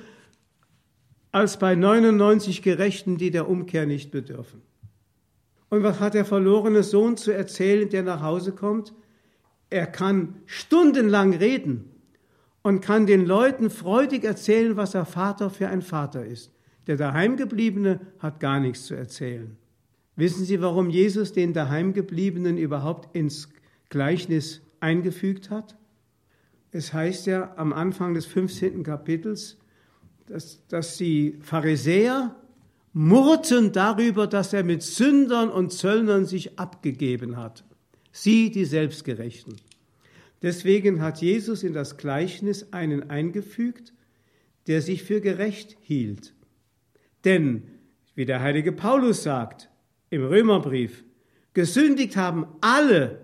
als 1.32 1.58
bei 1.60 1.76
99 1.76 2.64
Gerechten, 2.64 3.18
die 3.18 3.30
der 3.30 3.48
Umkehr 3.48 3.86
nicht 3.86 4.12
bedürfen. 4.12 4.62
Und 5.70 5.84
was 5.84 6.00
hat 6.00 6.16
der 6.16 6.26
verlorene 6.26 6.84
Sohn 6.84 7.18
zu 7.18 7.32
erzählen, 7.32 7.90
der 7.90 8.04
nach 8.04 8.22
Hause 8.22 8.52
kommt? 8.52 8.94
Er 9.70 9.86
kann 9.86 10.36
stundenlang 10.46 11.34
reden 11.34 11.92
und 12.64 12.82
kann 12.82 13.06
den 13.06 13.26
Leuten 13.26 13.70
freudig 13.70 14.24
erzählen, 14.24 14.76
was 14.78 14.92
der 14.92 15.06
Vater 15.06 15.50
für 15.50 15.68
ein 15.68 15.82
Vater 15.82 16.26
ist. 16.26 16.52
Der 16.88 16.98
Daheimgebliebene 16.98 18.00
hat 18.18 18.40
gar 18.40 18.60
nichts 18.60 18.86
zu 18.86 18.96
erzählen. 18.96 19.56
Wissen 20.16 20.44
Sie, 20.44 20.60
warum 20.60 20.90
Jesus 20.90 21.34
den 21.34 21.54
Daheimgebliebenen 21.54 22.58
überhaupt 22.58 23.16
ins 23.16 23.50
Gleichnis 23.90 24.62
eingefügt 24.80 25.50
hat? 25.52 25.78
Es 26.72 26.94
heißt 26.94 27.28
ja 27.28 27.54
am 27.58 27.74
Anfang 27.74 28.16
des 28.16 28.26
15. 28.26 28.84
Kapitels, 28.84 29.58
dass, 30.26 30.66
dass 30.68 30.98
die 30.98 31.38
Pharisäer 31.42 32.36
murrten 32.94 33.72
darüber, 33.72 34.28
dass 34.28 34.54
er 34.54 34.64
mit 34.64 34.82
Sündern 34.82 35.50
und 35.50 35.72
Zöllnern 35.72 36.26
sich 36.26 36.60
abgegeben 36.60 37.38
hat. 37.38 37.64
Sie, 38.12 38.52
die 38.52 38.66
Selbstgerechten. 38.66 39.56
Deswegen 40.42 41.02
hat 41.02 41.22
Jesus 41.22 41.64
in 41.64 41.74
das 41.74 41.98
Gleichnis 41.98 42.72
einen 42.72 43.10
eingefügt, 43.10 43.94
der 44.68 44.82
sich 44.82 45.04
für 45.04 45.22
gerecht 45.22 45.78
hielt. 45.82 46.34
Denn, 47.26 47.64
wie 48.16 48.26
der 48.26 48.40
heilige 48.40 48.72
Paulus 48.72 49.24
sagt, 49.24 49.70
im 50.10 50.26
Römerbrief. 50.26 51.04
Gesündigt 51.54 52.16
haben 52.16 52.48
alle. 52.62 53.22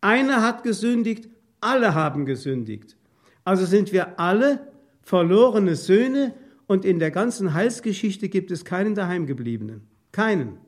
Einer 0.00 0.42
hat 0.42 0.62
gesündigt, 0.62 1.28
alle 1.60 1.94
haben 1.94 2.26
gesündigt. 2.26 2.96
Also 3.44 3.66
sind 3.66 3.92
wir 3.92 4.18
alle 4.18 4.72
verlorene 5.02 5.76
Söhne 5.76 6.34
und 6.66 6.84
in 6.84 6.98
der 6.98 7.10
ganzen 7.10 7.54
Heilsgeschichte 7.54 8.28
gibt 8.28 8.50
es 8.50 8.64
keinen 8.64 8.94
daheimgebliebenen. 8.94 9.82
Keinen. 10.12 10.58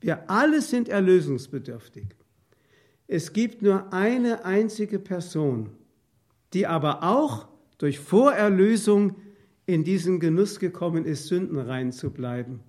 Wir 0.00 0.30
alle 0.30 0.62
sind 0.62 0.88
erlösungsbedürftig. 0.88 2.06
Es 3.06 3.32
gibt 3.32 3.62
nur 3.62 3.92
eine 3.92 4.44
einzige 4.44 4.98
Person, 4.98 5.70
die 6.52 6.66
aber 6.66 7.02
auch 7.02 7.48
durch 7.78 7.98
Vorerlösung 7.98 9.16
in 9.66 9.84
diesen 9.84 10.20
Genuss 10.20 10.58
gekommen 10.58 11.04
ist, 11.04 11.26
sündenrein 11.26 11.92
zu 11.92 12.10
bleiben. 12.10 12.60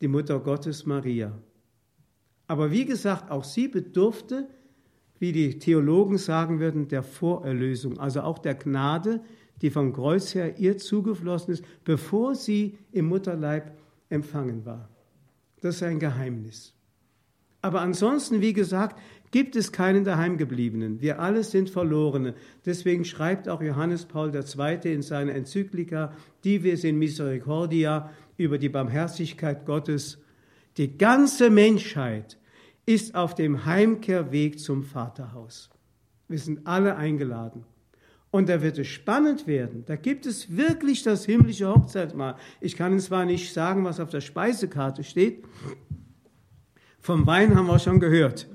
Die 0.00 0.08
Mutter 0.08 0.40
Gottes 0.40 0.86
Maria. 0.86 1.32
Aber 2.46 2.70
wie 2.70 2.84
gesagt, 2.84 3.30
auch 3.30 3.44
sie 3.44 3.68
bedurfte, 3.68 4.48
wie 5.18 5.32
die 5.32 5.58
Theologen 5.58 6.18
sagen 6.18 6.60
würden, 6.60 6.88
der 6.88 7.02
Vorerlösung, 7.02 7.98
also 7.98 8.20
auch 8.20 8.38
der 8.38 8.54
Gnade, 8.54 9.20
die 9.62 9.70
vom 9.70 9.92
Kreuz 9.92 10.34
her 10.34 10.58
ihr 10.58 10.78
zugeflossen 10.78 11.54
ist, 11.54 11.64
bevor 11.84 12.34
sie 12.34 12.78
im 12.92 13.06
Mutterleib 13.06 13.76
empfangen 14.08 14.64
war. 14.64 14.88
Das 15.60 15.76
ist 15.76 15.82
ein 15.82 15.98
Geheimnis. 15.98 16.74
Aber 17.62 17.80
ansonsten, 17.80 18.40
wie 18.40 18.52
gesagt, 18.52 19.00
gibt 19.32 19.56
es 19.56 19.72
keinen 19.72 20.04
Daheimgebliebenen. 20.04 21.00
Wir 21.00 21.18
alle 21.18 21.42
sind 21.42 21.68
Verlorene. 21.68 22.34
Deswegen 22.64 23.04
schreibt 23.04 23.48
auch 23.48 23.60
Johannes 23.60 24.04
Paul 24.04 24.32
II. 24.34 24.92
in 24.92 25.02
seiner 25.02 25.34
Enzyklika 25.34 26.12
Dives 26.44 26.84
in 26.84 26.98
Misericordia 26.98 28.10
über 28.36 28.58
die 28.58 28.68
Barmherzigkeit 28.68 29.66
Gottes, 29.66 30.18
die 30.76 30.96
ganze 30.96 31.50
Menschheit 31.50 32.38
ist 32.84 33.14
auf 33.14 33.34
dem 33.34 33.64
Heimkehrweg 33.64 34.60
zum 34.60 34.84
Vaterhaus. 34.84 35.70
Wir 36.28 36.38
sind 36.38 36.66
alle 36.66 36.96
eingeladen. 36.96 37.64
Und 38.36 38.50
da 38.50 38.60
wird 38.60 38.76
es 38.76 38.88
spannend 38.88 39.46
werden. 39.46 39.84
Da 39.86 39.96
gibt 39.96 40.26
es 40.26 40.54
wirklich 40.54 41.02
das 41.02 41.24
himmlische 41.24 41.68
Hochzeitsmahl. 41.68 42.36
Ich 42.60 42.76
kann 42.76 42.92
Ihnen 42.92 43.00
zwar 43.00 43.24
nicht 43.24 43.50
sagen, 43.50 43.82
was 43.86 43.98
auf 43.98 44.10
der 44.10 44.20
Speisekarte 44.20 45.04
steht. 45.04 45.42
Vom 47.00 47.26
Wein 47.26 47.56
haben 47.56 47.66
wir 47.66 47.78
schon 47.78 47.98
gehört. 47.98 48.46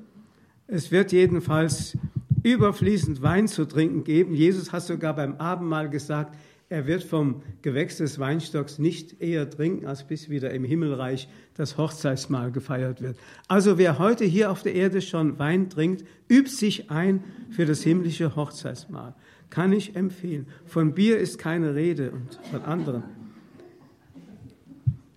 Es 0.67 0.91
wird 0.91 1.11
jedenfalls 1.11 1.97
überfließend 2.43 3.23
Wein 3.23 3.47
zu 3.47 3.65
trinken 3.65 4.03
geben. 4.03 4.35
Jesus 4.35 4.71
hat 4.71 4.83
sogar 4.83 5.15
beim 5.15 5.37
Abendmahl 5.37 5.89
gesagt, 5.89 6.37
er 6.69 6.85
wird 6.85 7.03
vom 7.03 7.41
Gewächs 7.63 7.97
des 7.97 8.19
Weinstocks 8.19 8.77
nicht 8.77 9.19
eher 9.19 9.49
trinken, 9.49 9.87
als 9.87 10.03
bis 10.03 10.29
wieder 10.29 10.51
im 10.51 10.63
Himmelreich 10.63 11.27
das 11.55 11.79
Hochzeitsmahl 11.79 12.51
gefeiert 12.51 13.01
wird. 13.01 13.17
Also 13.47 13.79
wer 13.79 13.97
heute 13.97 14.25
hier 14.25 14.51
auf 14.51 14.61
der 14.61 14.75
Erde 14.75 15.01
schon 15.01 15.39
Wein 15.39 15.71
trinkt, 15.71 16.05
übt 16.29 16.51
sich 16.51 16.91
ein 16.91 17.23
für 17.49 17.65
das 17.65 17.81
himmlische 17.81 18.35
Hochzeitsmahl 18.35 19.15
kann 19.51 19.73
ich 19.73 19.95
empfehlen. 19.95 20.47
Von 20.65 20.95
Bier 20.95 21.19
ist 21.19 21.37
keine 21.37 21.75
Rede 21.75 22.11
und 22.11 22.39
von 22.49 22.63
anderen. 22.63 23.03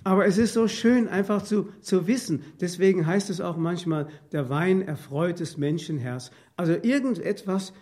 Aber 0.02 0.26
es 0.26 0.36
ist 0.36 0.52
so 0.52 0.68
schön, 0.68 1.08
einfach 1.08 1.42
zu, 1.42 1.68
zu 1.80 2.06
wissen. 2.06 2.42
Deswegen 2.60 3.06
heißt 3.06 3.30
es 3.30 3.40
auch 3.40 3.56
manchmal, 3.56 4.08
der 4.32 4.50
Wein 4.50 4.82
erfreut 4.82 5.40
des 5.40 5.56
Menschenherz. 5.56 6.30
Also 6.56 6.74
irgendetwas 6.74 7.72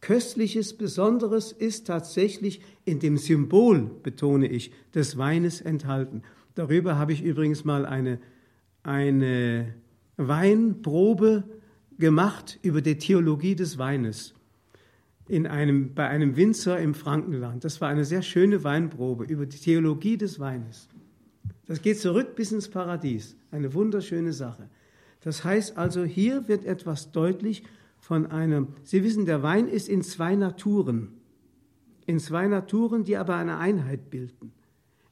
Köstliches, 0.00 0.76
Besonderes 0.76 1.50
ist 1.50 1.88
tatsächlich 1.88 2.60
in 2.84 3.00
dem 3.00 3.16
Symbol, 3.16 3.90
betone 4.02 4.46
ich, 4.46 4.72
des 4.94 5.16
Weines 5.18 5.60
enthalten. 5.60 6.22
Darüber 6.54 6.98
habe 6.98 7.12
ich 7.12 7.22
übrigens 7.22 7.64
mal 7.64 7.84
eine, 7.84 8.20
eine 8.82 9.74
Weinprobe 10.16 11.44
gemacht 11.98 12.58
über 12.62 12.80
die 12.80 12.98
Theologie 12.98 13.56
des 13.56 13.78
Weines 13.78 14.34
in 15.28 15.46
einem, 15.46 15.94
bei 15.94 16.08
einem 16.08 16.36
Winzer 16.36 16.78
im 16.78 16.94
Frankenland. 16.94 17.64
Das 17.64 17.80
war 17.80 17.88
eine 17.88 18.04
sehr 18.04 18.22
schöne 18.22 18.64
Weinprobe 18.64 19.24
über 19.24 19.46
die 19.46 19.58
Theologie 19.58 20.16
des 20.16 20.40
Weines. 20.40 20.88
Das 21.66 21.80
geht 21.80 22.00
zurück 22.00 22.34
bis 22.34 22.52
ins 22.52 22.68
Paradies. 22.68 23.36
Eine 23.50 23.72
wunderschöne 23.74 24.32
Sache. 24.32 24.68
Das 25.20 25.44
heißt 25.44 25.78
also, 25.78 26.04
hier 26.04 26.48
wird 26.48 26.64
etwas 26.64 27.12
deutlich 27.12 27.62
von 27.98 28.26
einem, 28.26 28.68
Sie 28.82 29.04
wissen, 29.04 29.26
der 29.26 29.42
Wein 29.42 29.68
ist 29.68 29.88
in 29.88 30.02
zwei 30.02 30.34
Naturen. 30.34 31.08
In 32.06 32.18
zwei 32.18 32.48
Naturen, 32.48 33.04
die 33.04 33.16
aber 33.16 33.36
eine 33.36 33.58
Einheit 33.58 34.10
bilden. 34.10 34.52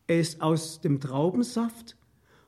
Er 0.09 0.19
ist 0.19 0.43
aus 0.43 0.81
dem 0.81 0.99
Traubensaft 0.99 1.97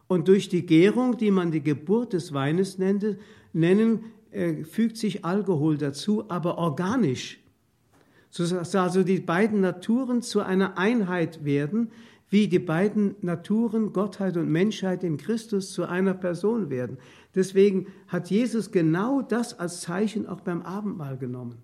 und 0.08 0.26
durch 0.26 0.48
die 0.48 0.66
Gärung, 0.66 1.16
die 1.16 1.30
man 1.30 1.52
die 1.52 1.62
Geburt 1.62 2.12
des 2.12 2.32
Weines 2.32 2.76
nennte, 2.76 3.18
nennen, 3.52 4.04
äh, 4.32 4.64
fügt 4.64 4.96
sich 4.96 5.24
Alkohol 5.24 5.78
dazu, 5.78 6.28
aber 6.28 6.58
organisch 6.58 7.41
sodass 8.32 8.74
also 8.74 9.02
die 9.04 9.20
beiden 9.20 9.60
Naturen 9.60 10.22
zu 10.22 10.40
einer 10.40 10.78
Einheit 10.78 11.44
werden, 11.44 11.92
wie 12.30 12.48
die 12.48 12.58
beiden 12.58 13.14
Naturen, 13.20 13.92
Gottheit 13.92 14.38
und 14.38 14.50
Menschheit 14.50 15.04
in 15.04 15.18
Christus 15.18 15.72
zu 15.72 15.84
einer 15.84 16.14
Person 16.14 16.70
werden. 16.70 16.96
Deswegen 17.34 17.88
hat 18.08 18.30
Jesus 18.30 18.72
genau 18.72 19.20
das 19.20 19.58
als 19.58 19.82
Zeichen 19.82 20.26
auch 20.26 20.40
beim 20.40 20.62
Abendmahl 20.62 21.18
genommen. 21.18 21.58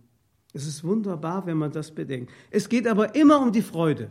Es 0.53 0.67
ist 0.67 0.85
wunderbar, 0.85 1.47
wenn 1.47 1.57
man 1.57 1.73
das 1.73 1.91
bedenkt. 1.91 2.31
Es 2.51 2.69
geht 2.69 2.87
aber 2.87 3.15
immer 3.15 3.41
um 3.41 3.51
die 3.51 3.63
Freude. 3.63 4.11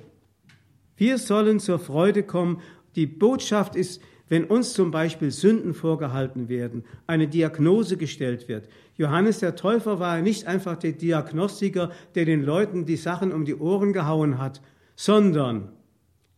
Wir 0.96 1.20
sollen 1.20 1.60
zur 1.60 1.78
Freude 1.78 2.24
kommen. 2.24 2.60
Die 2.96 3.06
Botschaft 3.06 3.76
ist, 3.76 4.02
wenn 4.30 4.44
uns 4.44 4.74
zum 4.74 4.92
Beispiel 4.92 5.32
Sünden 5.32 5.74
vorgehalten 5.74 6.50
werden, 6.50 6.84
eine 7.06 7.28
Diagnose 7.28 7.98
gestellt 7.98 8.48
wird. 8.48 8.68
Johannes 8.96 9.40
der 9.40 9.56
Täufer 9.56 10.00
war 10.00 10.22
nicht 10.22 10.48
einfach 10.48 10.76
der 10.76 10.94
Diagnostiker, 10.94 11.92
der 12.16 12.26
den 12.26 12.44
Leuten 12.44 12.86
die 12.86 12.98
Sachen 12.98 13.32
um 13.32 13.46
die 13.46 13.56
Ohren 13.56 13.94
gehauen 13.94 14.38
hat, 14.38 14.62
sondern 14.96 15.70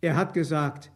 er 0.02 0.16
hat 0.16 0.34
gesagt, 0.34 0.92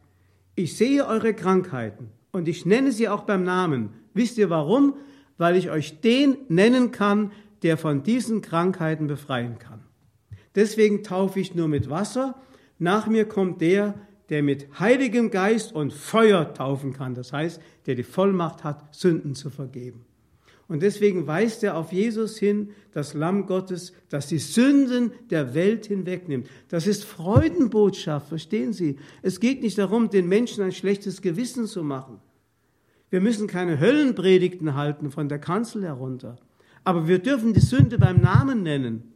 ich 0.56 0.78
sehe 0.78 1.08
eure 1.08 1.34
Krankheiten 1.34 2.10
und 2.32 2.48
ich 2.48 2.66
nenne 2.66 2.92
sie 2.92 3.10
auch 3.10 3.24
beim 3.24 3.44
Namen. 3.44 3.90
Wisst 4.14 4.38
ihr 4.38 4.50
warum? 4.50 4.96
Weil 5.38 5.56
ich 5.56 5.72
euch 5.72 6.00
den 6.02 6.38
nennen 6.48 6.92
kann, 6.92 7.32
der 7.64 7.78
von 7.78 8.04
diesen 8.04 8.42
Krankheiten 8.42 9.08
befreien 9.08 9.58
kann. 9.58 9.80
Deswegen 10.56 11.04
taufe 11.04 11.40
ich 11.40 11.56
nur 11.56 11.68
mit 11.68 11.90
Wasser. 11.90 12.36
Nach 12.78 13.08
mir 13.08 13.26
kommt 13.26 13.62
der, 13.62 13.96
der 14.34 14.42
mit 14.42 14.80
Heiligem 14.80 15.30
Geist 15.30 15.76
und 15.76 15.94
Feuer 15.94 16.56
taufen 16.56 16.92
kann. 16.92 17.14
Das 17.14 17.32
heißt, 17.32 17.62
der 17.86 17.94
die 17.94 18.02
Vollmacht 18.02 18.64
hat, 18.64 18.96
Sünden 18.96 19.36
zu 19.36 19.52
vergeben. 19.52 20.06
Und 20.68 20.82
deswegen 20.82 21.28
weist 21.28 21.64
er 21.64 21.78
auf 21.78 21.94
Jesus 21.94 22.40
hin, 22.40 22.72
das 22.94 23.14
Lamm 23.14 23.46
Gottes, 23.46 23.94
das 24.10 24.26
die 24.26 24.40
Sünden 24.40 25.12
der 25.30 25.54
Welt 25.54 25.86
hinwegnimmt. 25.86 26.48
Das 26.68 26.88
ist 26.88 27.06
Freudenbotschaft, 27.06 28.28
verstehen 28.28 28.74
Sie? 28.74 28.98
Es 29.22 29.40
geht 29.40 29.62
nicht 29.62 29.78
darum, 29.78 30.10
den 30.10 30.28
Menschen 30.28 30.64
ein 30.64 30.72
schlechtes 30.72 31.22
Gewissen 31.22 31.68
zu 31.68 31.84
machen. 31.84 32.20
Wir 33.12 33.22
müssen 33.22 33.46
keine 33.46 33.80
Höllenpredigten 33.80 34.74
halten 34.74 35.12
von 35.12 35.30
der 35.30 35.38
Kanzel 35.38 35.84
herunter. 35.84 36.38
Aber 36.84 37.08
wir 37.08 37.20
dürfen 37.20 37.54
die 37.54 37.60
Sünde 37.60 38.00
beim 38.00 38.20
Namen 38.20 38.64
nennen. 38.64 39.13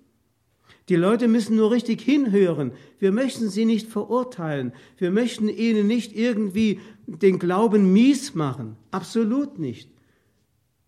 Die 0.90 0.96
Leute 0.96 1.28
müssen 1.28 1.58
nur 1.58 1.72
richtig 1.72 2.02
hinhören. 2.02 2.72
Wir 3.00 3.12
möchten 3.12 3.50
sie 3.50 3.66
nicht 3.66 3.88
verurteilen. 3.88 4.72
Wir 4.98 5.12
möchten 5.12 5.50
ihnen 5.50 5.86
nicht 5.86 6.16
irgendwie 6.16 6.80
den 7.06 7.40
Glauben 7.40 7.92
mies 7.92 8.36
machen. 8.36 8.78
Absolut 8.92 9.60
nicht. 9.60 9.90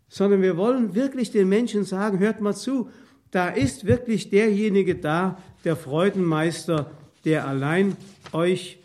Sondern 0.08 0.42
wir 0.42 0.56
wollen 0.56 0.96
wirklich 0.96 1.32
den 1.32 1.50
Menschen 1.50 1.84
sagen, 1.84 2.20
hört 2.20 2.40
mal 2.40 2.56
zu, 2.56 2.90
da 3.32 3.50
ist 3.50 3.86
wirklich 3.86 4.30
derjenige 4.30 4.96
da, 4.96 5.38
der 5.66 5.76
Freudenmeister, 5.76 6.92
der 7.26 7.48
allein 7.48 7.98
euch 8.32 8.80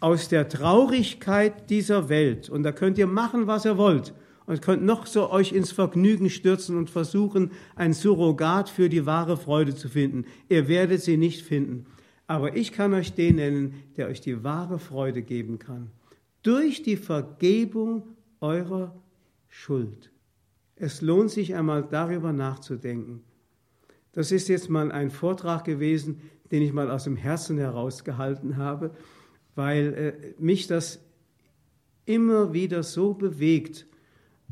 aus 0.00 0.28
der 0.28 0.48
Traurigkeit 0.48 1.70
dieser 1.70 2.08
Welt, 2.08 2.48
und 2.48 2.62
da 2.62 2.72
könnt 2.72 2.98
ihr 2.98 3.06
machen, 3.06 3.46
was 3.46 3.64
ihr 3.64 3.76
wollt, 3.76 4.14
und 4.46 4.62
könnt 4.62 4.82
noch 4.82 5.06
so 5.06 5.30
euch 5.30 5.52
ins 5.52 5.72
Vergnügen 5.72 6.30
stürzen 6.30 6.76
und 6.76 6.90
versuchen, 6.90 7.52
ein 7.76 7.92
Surrogat 7.92 8.68
für 8.68 8.88
die 8.88 9.06
wahre 9.06 9.36
Freude 9.36 9.74
zu 9.74 9.88
finden. 9.88 10.24
Ihr 10.48 10.68
werdet 10.68 11.02
sie 11.02 11.16
nicht 11.16 11.42
finden. 11.42 11.86
Aber 12.26 12.56
ich 12.56 12.72
kann 12.72 12.94
euch 12.94 13.12
den 13.12 13.36
nennen, 13.36 13.74
der 13.96 14.08
euch 14.08 14.20
die 14.20 14.44
wahre 14.44 14.78
Freude 14.78 15.22
geben 15.22 15.58
kann. 15.58 15.90
Durch 16.42 16.82
die 16.82 16.96
Vergebung 16.96 18.02
eurer 18.40 18.94
Schuld. 19.48 20.12
Es 20.76 21.02
lohnt 21.02 21.30
sich 21.30 21.54
einmal 21.54 21.86
darüber 21.90 22.32
nachzudenken. 22.32 23.22
Das 24.12 24.32
ist 24.32 24.48
jetzt 24.48 24.70
mal 24.70 24.90
ein 24.90 25.10
Vortrag 25.10 25.64
gewesen, 25.64 26.20
den 26.50 26.62
ich 26.62 26.72
mal 26.72 26.90
aus 26.90 27.04
dem 27.04 27.16
Herzen 27.16 27.58
herausgehalten 27.58 28.56
habe, 28.56 28.92
weil 29.54 29.94
äh, 29.94 30.42
mich 30.42 30.66
das 30.66 31.00
immer 32.06 32.52
wieder 32.52 32.82
so 32.82 33.14
bewegt, 33.14 33.86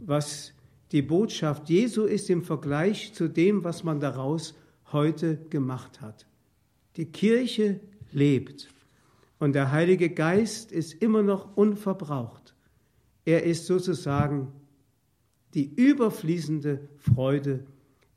was 0.01 0.53
die 0.93 1.03
Botschaft 1.03 1.69
Jesu 1.69 2.05
ist 2.05 2.31
im 2.31 2.43
Vergleich 2.43 3.13
zu 3.13 3.29
dem, 3.29 3.65
was 3.65 3.85
man 3.85 4.01
daraus 4.01 4.55
heute 4.93 5.37
gemacht 5.51 6.01
hat. 6.01 6.27
Die 6.97 7.07
Kirche 7.07 7.81
lebt 8.13 8.69
und 9.39 9.53
der 9.55 9.71
Heilige 9.71 10.11
Geist 10.11 10.73
ist 10.73 10.95
immer 10.95 11.23
noch 11.23 11.57
unverbraucht. 11.57 12.55
Er 13.25 13.45
ist 13.45 13.67
sozusagen 13.67 14.49
die 15.55 15.71
überfließende 15.75 16.89
Freude, 16.97 17.65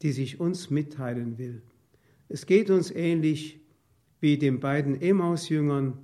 die 0.01 0.11
sich 0.11 0.39
uns 0.39 0.69
mitteilen 0.69 1.37
will. 1.37 1.61
Es 2.29 2.45
geht 2.45 2.69
uns 2.69 2.91
ähnlich 2.91 3.59
wie 4.19 4.37
den 4.37 4.59
beiden 4.59 5.01
Emmaus-Jüngern. 5.01 5.97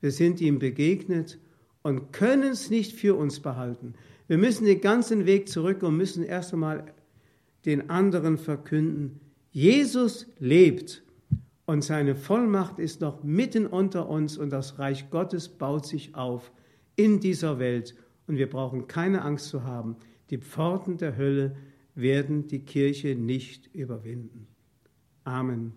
Wir 0.00 0.10
sind 0.10 0.40
ihm 0.40 0.58
begegnet 0.58 1.38
und 1.82 2.12
können 2.12 2.52
es 2.52 2.70
nicht 2.70 2.92
für 2.92 3.14
uns 3.14 3.40
behalten. 3.40 3.94
Wir 4.28 4.38
müssen 4.38 4.64
den 4.64 4.80
ganzen 4.80 5.26
Weg 5.26 5.48
zurück 5.48 5.82
und 5.82 5.96
müssen 5.96 6.24
erst 6.24 6.52
einmal 6.52 6.92
den 7.64 7.90
anderen 7.90 8.38
verkünden, 8.38 9.20
Jesus 9.50 10.26
lebt 10.38 11.02
und 11.66 11.84
seine 11.84 12.16
Vollmacht 12.16 12.78
ist 12.78 13.00
noch 13.00 13.22
mitten 13.22 13.66
unter 13.66 14.08
uns 14.08 14.38
und 14.38 14.50
das 14.50 14.78
Reich 14.78 15.10
Gottes 15.10 15.48
baut 15.48 15.86
sich 15.86 16.14
auf 16.14 16.50
in 16.96 17.20
dieser 17.20 17.58
Welt 17.58 17.94
und 18.26 18.36
wir 18.36 18.48
brauchen 18.48 18.88
keine 18.88 19.22
Angst 19.22 19.48
zu 19.48 19.64
haben. 19.64 19.96
Die 20.30 20.38
Pforten 20.38 20.96
der 20.96 21.16
Hölle 21.16 21.54
werden 21.94 22.48
die 22.48 22.60
Kirche 22.60 23.14
nicht 23.14 23.74
überwinden. 23.74 24.46
Amen. 25.24 25.72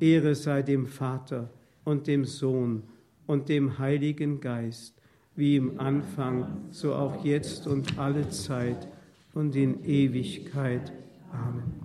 Ehre 0.00 0.34
sei 0.34 0.62
dem 0.62 0.86
Vater 0.86 1.50
und 1.84 2.06
dem 2.06 2.24
Sohn 2.24 2.82
und 3.26 3.48
dem 3.48 3.78
Heiligen 3.78 4.40
Geist, 4.40 4.93
wie 5.36 5.56
im 5.56 5.80
Anfang, 5.80 6.66
so 6.70 6.94
auch 6.94 7.24
jetzt 7.24 7.66
und 7.66 7.98
alle 7.98 8.28
Zeit 8.28 8.88
und 9.32 9.56
in 9.56 9.84
Ewigkeit. 9.84 10.92
Amen. 11.32 11.83